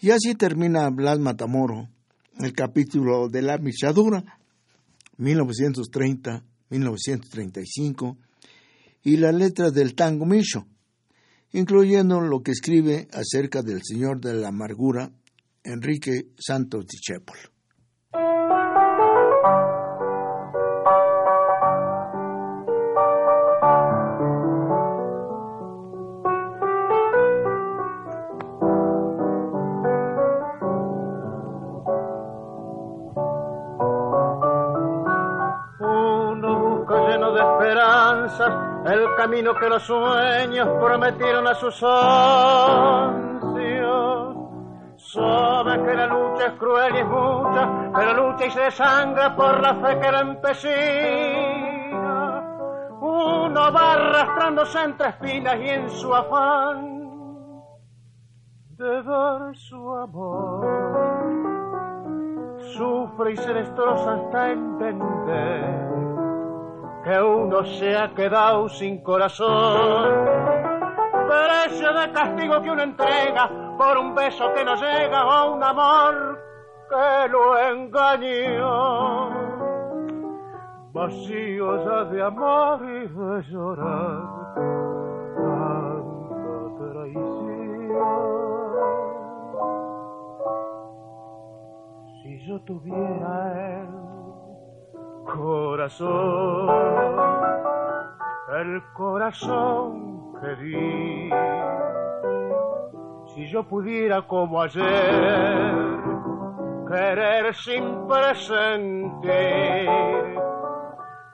Y 0.00 0.10
así 0.10 0.34
termina 0.34 0.88
Blas 0.88 1.18
Matamoro 1.18 1.90
el 2.38 2.54
capítulo 2.54 3.28
de 3.28 3.42
la 3.42 3.58
michadura, 3.58 4.24
1930-1935, 5.18 8.16
y 9.02 9.18
las 9.18 9.34
letras 9.34 9.74
del 9.74 9.94
tango 9.94 10.24
micho, 10.24 10.66
incluyendo 11.52 12.22
lo 12.22 12.42
que 12.42 12.52
escribe 12.52 13.08
acerca 13.12 13.60
del 13.60 13.82
Señor 13.84 14.18
de 14.18 14.32
la 14.32 14.48
Amargura, 14.48 15.12
Enrique 15.62 16.28
Santos 16.38 16.86
Discépolo. 16.86 17.51
Camino 39.32 39.54
que 39.54 39.66
los 39.66 39.82
sueños 39.84 40.68
prometieron 40.78 41.46
a 41.46 41.54
sus 41.54 41.82
ansios. 41.82 43.16
Sabe 44.98 45.82
que 45.84 45.94
la 45.94 46.06
lucha 46.06 46.48
es 46.48 46.52
cruel 46.58 46.94
y 46.94 46.98
es 46.98 47.06
mucha, 47.06 47.90
pero 47.94 48.12
lucha 48.12 48.44
y 48.44 48.50
se 48.50 48.60
desangra 48.60 49.34
por 49.34 49.58
la 49.62 49.74
fe 49.76 49.98
que 50.00 50.12
la 50.12 50.20
empecina. 50.20 50.52
Uno 53.00 53.72
va 53.72 53.94
arrastrándose 53.94 54.82
entre 54.82 55.08
espinas 55.08 55.56
y 55.56 55.68
en 55.70 55.88
su 55.88 56.14
afán 56.14 57.00
de 58.76 59.02
dar 59.02 59.56
su 59.56 59.94
amor, 59.94 60.66
sufre 62.76 63.32
y 63.32 63.36
se 63.38 63.54
destroza 63.54 64.12
hasta 64.12 64.50
entender 64.50 65.81
que 67.04 67.20
uno 67.20 67.64
se 67.64 67.96
ha 67.96 68.14
quedado 68.14 68.68
sin 68.68 69.02
corazón. 69.02 70.26
Precio 71.26 71.92
de 71.92 72.12
castigo 72.12 72.62
que 72.62 72.70
uno 72.70 72.82
entrega 72.82 73.50
por 73.76 73.98
un 73.98 74.14
beso 74.14 74.52
que 74.54 74.64
no 74.64 74.76
llega 74.76 75.24
o 75.24 75.54
un 75.54 75.62
amor 75.62 76.38
que 76.88 77.28
lo 77.28 77.58
engañó. 77.58 79.30
Vacío 80.92 81.84
ya 81.84 82.04
de 82.04 82.22
amor 82.22 82.80
y 82.82 83.08
de 83.08 83.42
llorar, 83.50 84.22
tanta 85.34 86.92
traición. 86.92 87.52
Si 92.22 92.46
yo 92.46 92.60
tuviera 92.60 93.80
él 93.80 94.21
corazón, 95.36 96.68
el 98.60 98.82
corazón 98.92 100.32
que 100.40 100.56
di. 100.56 101.30
Si 103.34 103.46
yo 103.48 103.62
pudiera 103.64 104.22
como 104.22 104.60
ayer 104.60 104.84
querer 106.86 107.54
sin 107.54 108.06
presentir, 108.06 109.30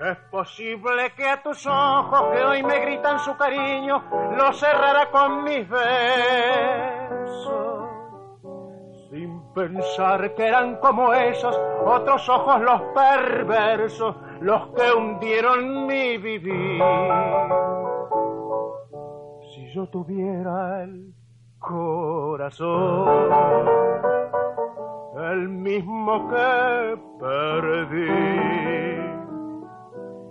es 0.01 0.19
posible 0.31 1.13
que 1.17 1.29
a 1.29 1.43
tus 1.43 1.67
ojos 1.67 2.23
que 2.33 2.45
hoy 2.45 2.63
me 2.63 2.79
gritan 2.81 3.19
su 3.19 3.37
cariño, 3.37 4.03
lo 4.37 4.53
cerrara 4.53 5.11
con 5.11 5.43
mis 5.43 5.69
besos 5.69 6.88
pensar 9.59 10.35
que 10.35 10.47
eran 10.47 10.77
como 10.77 11.13
esos 11.13 11.59
otros 11.85 12.29
ojos 12.29 12.61
los 12.61 12.81
perversos, 12.95 14.15
los 14.41 14.69
que 14.69 14.93
hundieron 14.93 15.87
mi 15.87 16.17
vivir. 16.17 16.81
Si 19.53 19.73
yo 19.75 19.89
tuviera 19.89 20.85
el 20.85 21.13
corazón, 21.59 23.09
el 25.33 25.49
mismo 25.49 26.29
que 26.29 26.99
perdí. 27.19 28.07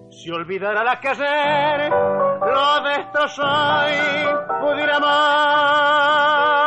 Si 0.10 0.32
olvidara 0.32 0.86
la 0.86 1.00
que 1.02 1.10
ayer 1.10 1.92
lo 1.92 2.82
destrozó 2.82 3.44
y 3.90 4.64
pudiera 4.64 5.00
más 5.00 6.67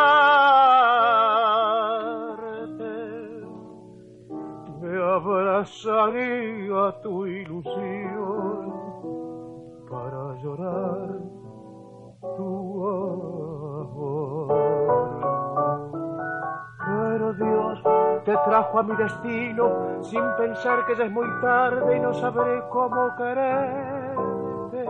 abrazaría 5.61 6.93
tu 7.03 7.27
ilusión 7.27 8.73
para 9.91 10.35
llorar 10.43 11.09
tu 12.37 12.89
amor. 13.83 14.49
Pero 16.87 17.27
Dios 17.35 17.83
te 18.25 18.33
trajo 18.33 18.79
a 18.79 18.83
mi 18.83 18.97
destino 18.97 19.71
sin 20.01 20.23
pensar 20.39 20.87
que 20.87 20.97
ya 20.97 21.05
es 21.05 21.13
muy 21.13 21.29
tarde 21.43 21.97
y 21.97 22.01
no 22.01 22.15
sabré 22.15 22.63
cómo 22.71 23.15
quererte. 23.17 24.87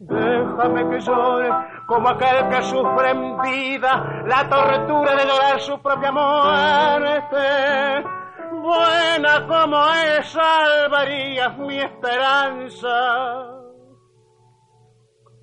Déjame 0.00 0.90
que 0.90 1.00
llore 1.00 1.50
como 1.86 2.08
aquel 2.08 2.48
que 2.48 2.62
sufre 2.62 3.10
en 3.10 3.38
vida 3.40 4.24
la 4.26 4.48
tortura 4.48 5.14
de 5.14 5.26
llorar 5.26 5.60
su 5.60 5.80
propia 5.80 6.10
muerte 6.10 8.17
buena 8.50 9.46
como 9.46 9.76
es, 9.94 10.26
salvarías 10.30 11.58
mi 11.58 11.80
esperanza 11.80 13.58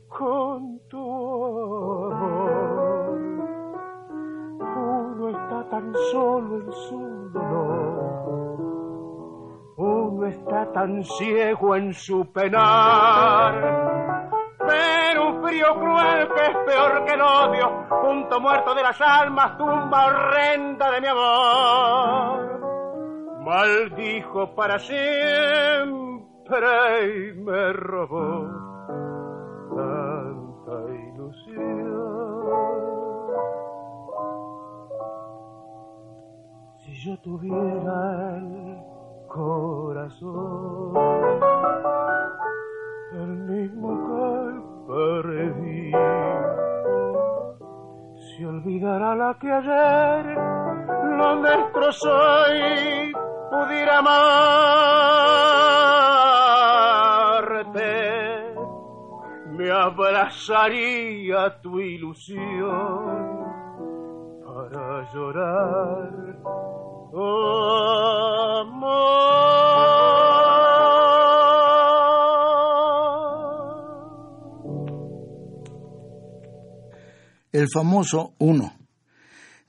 con 0.10 0.80
tu 0.90 2.12
amor. 2.12 3.20
Uno 4.60 5.30
está 5.30 5.70
tan 5.70 5.94
solo 6.12 6.56
en 6.58 6.72
su 6.72 7.30
dolor, 7.34 8.58
uno 9.78 10.26
está 10.28 10.72
tan 10.72 11.04
ciego 11.04 11.76
en 11.76 11.94
su 11.94 12.32
penar. 12.32 13.54
Pero 14.68 15.30
un 15.30 15.44
frío 15.44 15.76
cruel 15.76 16.28
que 16.34 16.42
es 16.42 16.58
peor 16.66 17.06
que 17.06 17.14
el 17.14 17.22
odio, 17.22 17.88
punto 18.02 18.40
muerto 18.42 18.74
de 18.74 18.82
las 18.84 19.00
almas, 19.00 19.58
tumba 19.58 20.08
horrenda 20.08 20.92
de 20.92 21.02
mi 21.02 21.08
amor 21.08 22.65
maldijo 23.46 24.56
para 24.56 24.80
siempre 24.80 25.06
y 27.06 27.34
me 27.40 27.74
robó 27.74 28.50
tanta 29.76 30.76
ilusión. 30.94 31.86
yo 37.06 37.16
tuviera 37.20 38.38
el 38.38 38.78
corazón, 39.28 40.94
el 43.14 43.28
mismo 43.28 43.90
que 44.08 44.24
perdí, 44.88 45.92
se 48.16 48.46
olvidará 48.48 49.16
la 49.16 49.38
que 49.40 49.52
ayer 49.52 50.26
lo 51.18 51.42
destrozó 51.44 52.54
y 52.56 53.14
pudiera 53.50 53.98
amarte, 54.00 54.16
me 59.52 59.72
abrazaría 59.72 61.62
tu 61.62 61.80
ilusión 61.80 63.46
para 64.46 65.14
llorar. 65.14 66.26
El 77.56 77.70
famoso 77.74 78.34
Uno, 78.40 78.74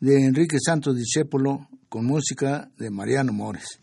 de 0.01 0.27
Enrique 0.27 0.57
Santos 0.59 0.97
Discépolo, 0.97 1.69
con 1.89 2.05
música 2.07 2.71
de 2.77 2.91
Mariano 2.91 3.33
Mores. 3.33 3.81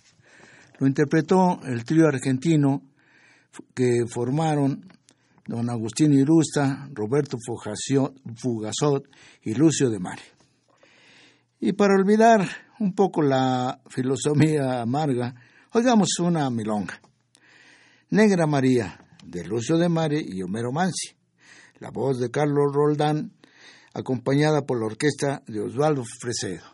Lo 0.80 0.88
interpretó 0.88 1.60
el 1.64 1.84
trío 1.84 2.08
argentino 2.08 2.82
que 3.74 4.06
formaron 4.08 4.88
don 5.46 5.70
Agustín 5.70 6.14
Irusta, 6.14 6.90
Roberto 6.94 7.38
Fugazot 7.38 9.08
y 9.44 9.54
Lucio 9.54 9.90
de 9.90 10.00
Mare. 10.00 10.22
Y 11.60 11.74
para 11.74 11.96
olvidar 11.96 12.48
un 12.80 12.94
poco 12.94 13.22
la 13.22 13.80
filosofía 13.90 14.82
amarga, 14.82 15.36
oigamos 15.74 16.20
una 16.20 16.50
milonga. 16.50 17.00
Negra 18.10 18.46
María, 18.46 19.00
de 19.26 19.46
Lucio 19.46 19.78
de 19.78 19.90
Mare 19.90 20.22
y 20.26 20.42
Homero 20.42 20.72
Mansi. 20.72 21.16
La 21.80 21.90
voz 21.90 22.20
de 22.20 22.30
Carlos 22.30 22.72
Roldán, 22.74 23.34
acompañada 23.94 24.66
por 24.66 24.80
la 24.80 24.88
orquesta 24.88 25.42
de 25.48 25.62
Osvaldo 25.62 26.04
Fresedo. 26.20 26.73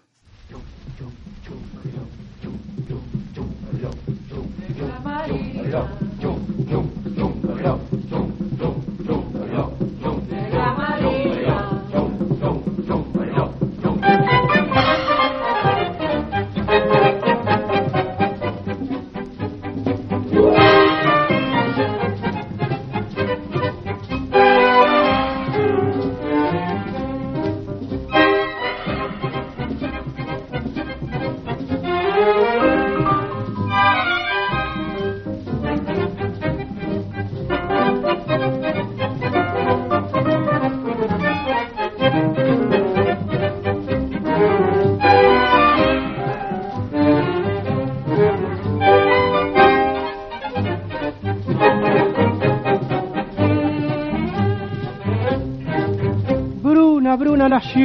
Maria. 7.59 7.98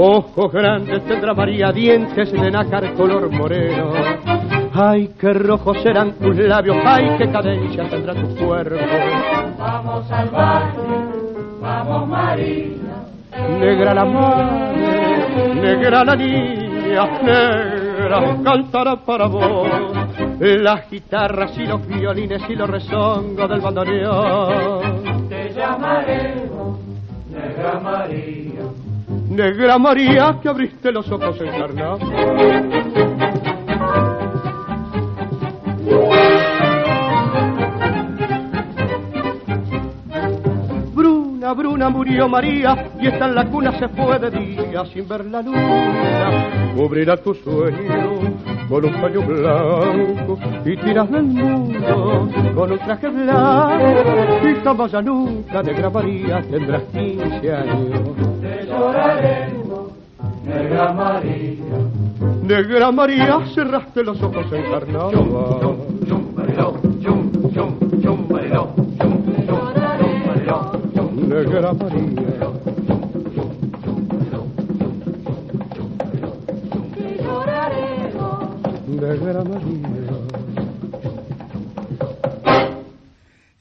Ojos 0.00 0.52
grandes 0.52 1.04
tendrá 1.06 1.34
María, 1.34 1.72
dientes 1.72 2.30
de 2.30 2.50
nácar 2.52 2.94
color 2.94 3.28
moreno. 3.32 3.90
Ay, 4.72 5.10
qué 5.18 5.32
rojos 5.32 5.82
serán 5.82 6.12
tus 6.12 6.36
labios, 6.36 6.76
ay, 6.84 7.16
qué 7.18 7.28
cadencia 7.28 7.82
tendrá 7.90 8.14
tu 8.14 8.36
cuerpo. 8.36 8.76
Vamos 9.58 10.08
al 10.12 10.28
baile, 10.28 10.82
vamos 11.60 12.08
María. 12.08 12.66
Negra 13.58 13.94
la 13.94 14.04
madre, 14.04 15.54
negra 15.56 16.04
la 16.04 16.14
niña, 16.14 17.04
negra 17.20 18.36
cantará 18.44 18.94
para 19.04 19.26
vos. 19.26 19.68
Las 20.38 20.88
guitarras 20.88 21.58
y 21.58 21.66
los 21.66 21.84
violines 21.88 22.42
y 22.48 22.54
los 22.54 22.70
rezongos 22.70 23.50
del 23.50 23.60
bandoneón. 23.60 25.28
Te 25.28 25.52
llamaremos, 25.52 26.78
negra 27.32 27.80
María. 27.80 28.47
Negra 29.30 29.78
María, 29.78 30.38
que 30.42 30.48
abriste 30.48 30.90
los 30.90 31.10
ojos 31.10 31.38
encarnados. 31.40 32.00
Bruna, 40.94 41.52
Bruna 41.52 41.88
murió 41.90 42.28
María 42.28 42.90
y 43.00 43.06
está 43.06 43.26
en 43.26 43.34
la 43.34 43.44
cuna 43.46 43.78
se 43.78 43.88
fue 43.88 44.18
de 44.18 44.30
día 44.30 44.84
sin 44.86 45.06
ver 45.06 45.26
la 45.26 45.42
luna. 45.42 46.74
Cubrirá 46.74 47.16
tu 47.16 47.34
sueño 47.34 48.37
con 48.68 48.84
un 48.84 49.00
paño 49.00 49.22
blanco 49.22 50.38
y 50.64 50.76
tiras 50.76 51.10
del 51.10 51.22
mundo 51.24 52.28
con 52.54 52.72
un 52.72 52.78
traje 52.78 53.08
blanco 53.08 54.48
y 54.48 54.54
jamás 54.62 55.04
nunca, 55.04 55.62
Negra 55.62 55.90
María, 55.90 56.42
tendrás 56.50 56.82
15 56.92 57.52
años 57.52 58.38
lloraremos, 58.68 59.92
Negra 60.44 60.92
María. 60.92 61.64
Negra 62.42 62.92
María, 62.92 63.40
cerraste 63.54 64.02
los 64.02 64.22
ojos 64.22 64.46
encarnados. 64.52 65.14
Negra 71.28 71.72
María. 71.72 72.67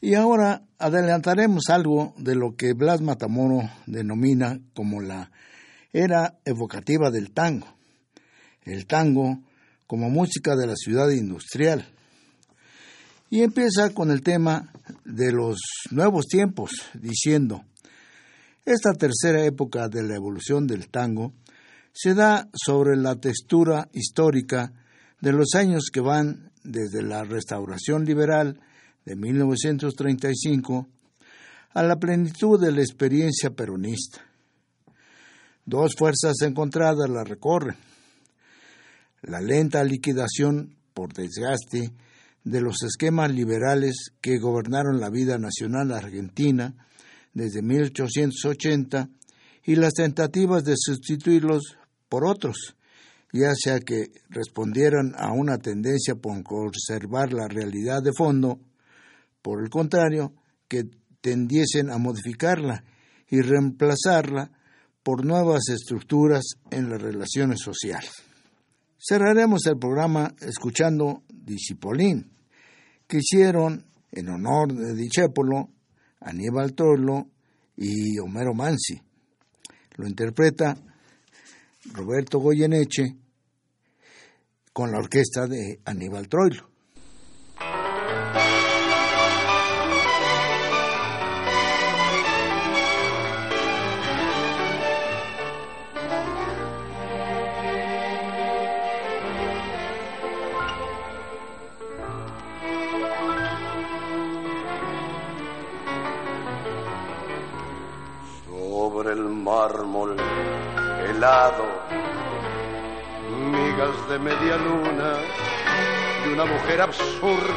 Y 0.02 0.16
ahora 0.16 0.64
adelantaremos 0.78 1.70
algo 1.70 2.14
de 2.18 2.36
lo 2.36 2.56
que 2.56 2.74
Blas 2.74 3.02
Matamoro 3.02 3.70
denomina 3.86 4.60
como 4.74 5.02
la 5.02 5.32
era 5.94 6.38
evocativa 6.44 7.12
del 7.12 7.32
tango. 7.32 7.68
El 8.64 8.86
tango 8.88 9.40
como 9.86 10.10
música 10.10 10.56
de 10.56 10.68
la 10.68 10.76
ciudad 10.76 11.10
industrial. 11.10 11.88
Y 13.30 13.42
empieza 13.42 13.94
con 13.94 14.12
el 14.12 14.22
tema 14.22 14.74
de 15.06 15.32
los 15.32 15.60
nuevos 15.92 16.26
tiempos, 16.28 16.72
diciendo, 16.94 17.64
esta 18.66 18.92
tercera 18.94 19.46
época 19.46 19.88
de 19.88 20.04
la 20.04 20.16
evolución 20.16 20.68
del 20.68 20.90
tango 20.90 21.32
se 21.94 22.14
da 22.14 22.50
sobre 22.54 22.98
la 22.98 23.16
textura 23.16 23.88
histórica 23.94 24.74
de 25.22 25.32
los 25.32 25.56
años 25.56 25.90
que 25.92 26.00
van 26.00 26.52
desde 26.64 27.02
la 27.02 27.24
restauración 27.24 28.06
liberal 28.06 28.60
de 29.06 29.16
1935 29.16 30.88
a 31.74 31.84
la 31.84 31.98
plenitud 31.98 32.60
de 32.60 32.72
la 32.72 32.82
experiencia 32.82 33.52
peronista. 33.52 34.22
Dos 35.66 35.96
fuerzas 35.98 36.42
encontradas 36.42 37.10
la 37.10 37.24
recorren. 37.24 37.76
La 39.22 39.42
lenta 39.42 39.84
liquidación 39.84 40.76
por 40.94 41.14
desgaste 41.14 41.92
de 42.44 42.62
los 42.62 42.84
esquemas 42.84 43.32
liberales 43.32 44.12
que 44.22 44.40
gobernaron 44.40 45.00
la 45.00 45.10
vida 45.10 45.38
nacional 45.38 45.92
argentina 45.92 46.74
desde 47.34 47.62
1880 47.62 49.10
y 49.64 49.76
las 49.76 49.94
tentativas 49.94 50.64
de 50.64 50.76
sustituirlos 50.78 51.78
por 52.08 52.26
otros 52.26 52.78
ya 53.32 53.54
sea 53.54 53.80
que 53.80 54.12
respondieran 54.30 55.14
a 55.18 55.32
una 55.32 55.58
tendencia 55.58 56.16
por 56.16 56.42
conservar 56.44 57.34
la 57.34 57.48
realidad 57.48 58.02
de 58.02 58.14
fondo, 58.14 58.60
por 59.42 59.62
el 59.62 59.70
contrario, 59.70 60.34
que 60.68 60.84
tendiesen 61.22 61.90
a 61.90 61.98
modificarla 61.98 62.84
y 63.30 63.42
reemplazarla 63.42 64.52
por 65.04 65.26
nuevas 65.26 65.70
estructuras 65.70 66.44
en 66.70 66.90
las 66.90 67.02
relaciones 67.02 67.60
sociales. 67.62 68.12
Cerraremos 68.98 69.66
el 69.68 69.78
programa 69.78 70.34
escuchando 70.42 71.24
Discipolín, 71.30 72.32
que 73.08 73.18
hicieron 73.18 73.86
en 74.12 74.30
honor 74.30 74.74
de 74.74 74.96
Dichépolo, 74.96 75.70
Aníbal 76.20 76.74
Torlo 76.74 77.30
y 77.76 78.18
Homero 78.20 78.54
Mansi. 78.54 79.02
Lo 79.96 80.08
interpreta 80.08 80.76
Roberto 81.94 82.40
Goyeneche 82.40 83.16
con 84.74 84.92
la 84.92 85.00
orquesta 85.00 85.48
de 85.48 85.80
Aníbal 85.86 86.28
Troilo. 86.28 86.70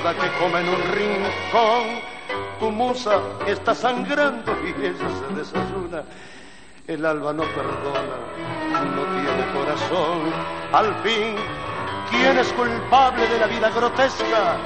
Que 0.08 0.28
come 0.38 0.60
en 0.60 0.68
un 0.68 0.82
rincón. 0.92 2.00
Tu 2.58 2.70
musa 2.70 3.20
está 3.46 3.74
sangrando 3.74 4.52
y 4.64 4.86
ella 4.86 5.08
se 5.18 5.34
desayuna. 5.34 6.04
El 6.86 7.04
alba 7.04 7.32
no 7.32 7.42
perdona, 7.44 8.16
no 8.96 9.02
tiene 9.14 9.52
corazón. 9.52 10.32
Al 10.72 10.94
fin, 11.02 11.36
¿quién 12.10 12.38
es 12.38 12.52
culpable 12.52 13.26
de 13.28 13.38
la 13.38 13.46
vida 13.46 13.70
grotesca? 13.70 14.56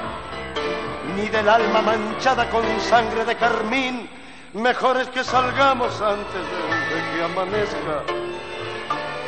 Ni 1.17 1.29
del 1.29 1.49
alma 1.49 1.83
manchada 1.83 2.49
con 2.51 2.65
sangre 2.81 3.25
de 3.25 3.37
carmín. 3.37 4.09
Mejor 4.55 4.99
es 4.99 5.09
que 5.09 5.25
salgamos 5.25 6.01
antes 6.01 6.33
de 6.33 7.17
que 7.17 7.25
amanezca, 7.25 8.03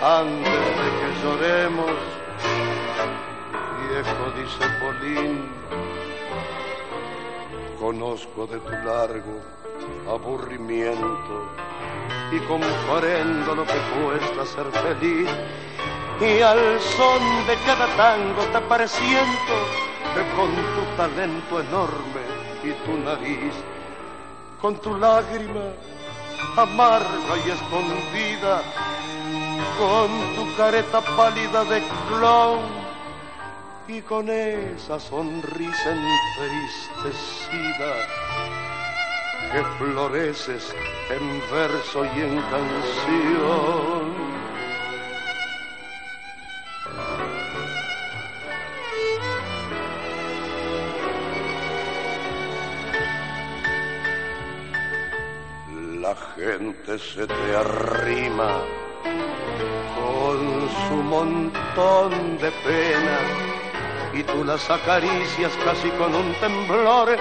antes 0.02 0.60
de 0.78 0.88
que 0.98 1.22
lloremos. 1.22 1.90
Viejo, 3.88 4.30
dice 4.36 4.66
Polín, 4.80 5.48
conozco 7.78 8.46
de 8.46 8.58
tu 8.58 8.70
largo 8.70 9.40
aburrimiento 10.08 11.48
y 12.32 12.38
comprendo 12.40 13.54
lo 13.54 13.64
que 13.64 13.80
cuesta 13.94 14.46
ser 14.46 14.66
feliz. 14.72 15.28
Y 16.20 16.40
al 16.40 16.80
son 16.80 17.46
de 17.46 17.56
cada 17.66 17.86
tango 17.96 18.42
te 18.52 18.60
pareciento 18.62 19.54
que 20.14 20.36
con 20.36 20.54
tu 20.54 20.96
talento 20.96 21.60
enorme 21.60 22.22
y 22.64 22.72
tu 22.84 22.96
nariz 22.98 23.54
con 24.60 24.76
tu 24.80 24.96
lágrima 24.96 25.72
amarga 26.56 27.36
y 27.44 27.50
escondida, 27.50 28.62
con 29.78 30.08
tu 30.34 30.56
careta 30.56 31.00
pálida 31.16 31.64
de 31.64 31.82
clown 32.08 32.85
y 33.88 34.00
con 34.00 34.28
esa 34.28 34.98
sonrisa 34.98 35.92
entristecida 36.40 37.92
que 39.52 39.62
floreces 39.78 40.74
en 41.08 41.40
verso 41.52 42.04
y 42.04 42.20
en 42.20 42.40
canción. 42.42 44.26
La 56.00 56.14
gente 56.34 56.98
se 56.98 57.26
te 57.26 57.56
arrima 57.56 58.62
con 59.96 60.68
su 60.88 60.94
montón 60.94 62.38
de 62.38 62.50
pena 62.64 63.55
y 64.16 64.22
tú 64.24 64.44
las 64.44 64.68
acaricias 64.70 65.52
casi 65.64 65.90
con 65.90 66.14
un 66.14 66.32
temblor. 66.34 67.16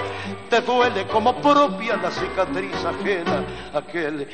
Te 0.48 0.60
duele 0.62 1.06
como 1.06 1.34
propia 1.40 1.96
la 1.96 2.10
cicatriz 2.10 2.74
ajena. 2.84 3.44
Aquel 3.74 4.28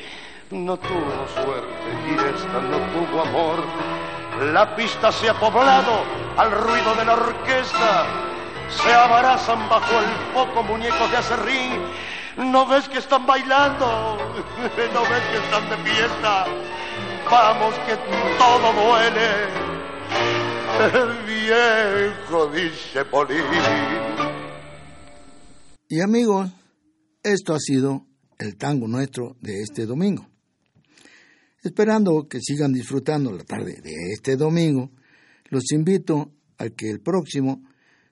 no 0.51 0.77
tuvo 0.77 1.27
suerte 1.33 1.89
y 2.07 2.13
esta 2.13 2.59
no 2.61 2.77
tuvo 2.93 3.21
amor. 3.21 3.63
La 4.53 4.75
pista 4.75 5.11
se 5.11 5.29
ha 5.29 5.33
poblado 5.33 6.03
al 6.37 6.51
ruido 6.51 6.95
de 6.95 7.05
la 7.05 7.13
orquesta. 7.13 8.05
Se 8.69 8.93
abrazan 8.93 9.67
bajo 9.69 9.99
el 9.99 10.33
foco 10.33 10.63
muñecos 10.63 11.11
de 11.11 11.17
acerrín 11.17 11.81
¿No 12.37 12.65
ves 12.65 12.89
que 12.89 12.97
están 12.97 13.27
bailando? 13.27 13.85
¿No 14.93 15.01
ves 15.01 15.23
que 15.31 15.37
están 15.37 15.69
de 15.69 15.77
fiesta? 15.89 16.45
Vamos 17.29 17.75
que 17.85 17.95
todo 18.37 18.73
duele. 18.73 19.29
Dice. 23.27 23.43
Y 25.89 25.99
amigos, 25.99 26.49
esto 27.21 27.53
ha 27.53 27.59
sido 27.59 28.07
el 28.39 28.55
tango 28.55 28.87
nuestro 28.87 29.35
de 29.41 29.61
este 29.61 29.85
domingo. 29.85 30.25
Esperando 31.61 32.29
que 32.29 32.39
sigan 32.39 32.71
disfrutando 32.71 33.33
la 33.33 33.43
tarde 33.43 33.81
de 33.83 34.13
este 34.13 34.37
domingo, 34.37 34.91
los 35.49 35.69
invito 35.73 36.31
a 36.59 36.69
que 36.69 36.89
el 36.89 37.01
próximo 37.01 37.61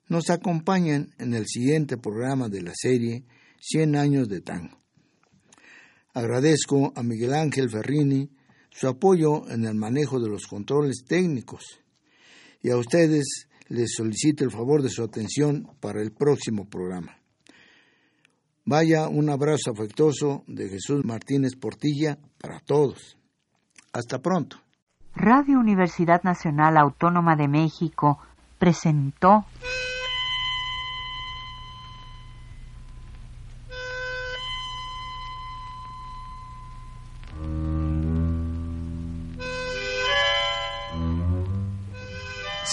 nos 0.09 0.29
acompañen 0.29 1.13
en 1.17 1.33
el 1.33 1.47
siguiente 1.47 1.97
programa 1.97 2.49
de 2.49 2.63
la 2.63 2.73
serie 2.75 3.23
100 3.61 3.95
años 3.95 4.27
de 4.27 4.41
tango. 4.41 4.77
Agradezco 6.13 6.91
a 6.97 7.01
Miguel 7.01 7.33
Ángel 7.33 7.69
Ferrini 7.69 8.29
su 8.71 8.89
apoyo 8.89 9.49
en 9.49 9.63
el 9.63 9.75
manejo 9.75 10.19
de 10.19 10.27
los 10.27 10.47
controles 10.47 11.05
técnicos 11.07 11.81
y 12.61 12.69
a 12.69 12.77
ustedes 12.77 13.47
les 13.67 13.93
solicito 13.95 14.43
el 14.43 14.51
favor 14.51 14.81
de 14.81 14.89
su 14.89 15.03
atención 15.03 15.67
para 15.79 16.01
el 16.01 16.11
próximo 16.11 16.69
programa. 16.69 17.17
Vaya 18.65 19.07
un 19.07 19.29
abrazo 19.29 19.71
afectuoso 19.71 20.43
de 20.47 20.69
Jesús 20.69 21.03
Martínez 21.03 21.55
Portilla 21.55 22.17
para 22.39 22.59
todos. 22.59 23.17
Hasta 23.91 24.19
pronto. 24.19 24.57
Radio 25.15 25.59
Universidad 25.59 26.23
Nacional 26.23 26.77
Autónoma 26.77 27.35
de 27.35 27.47
México 27.47 28.19
presentó 28.59 29.45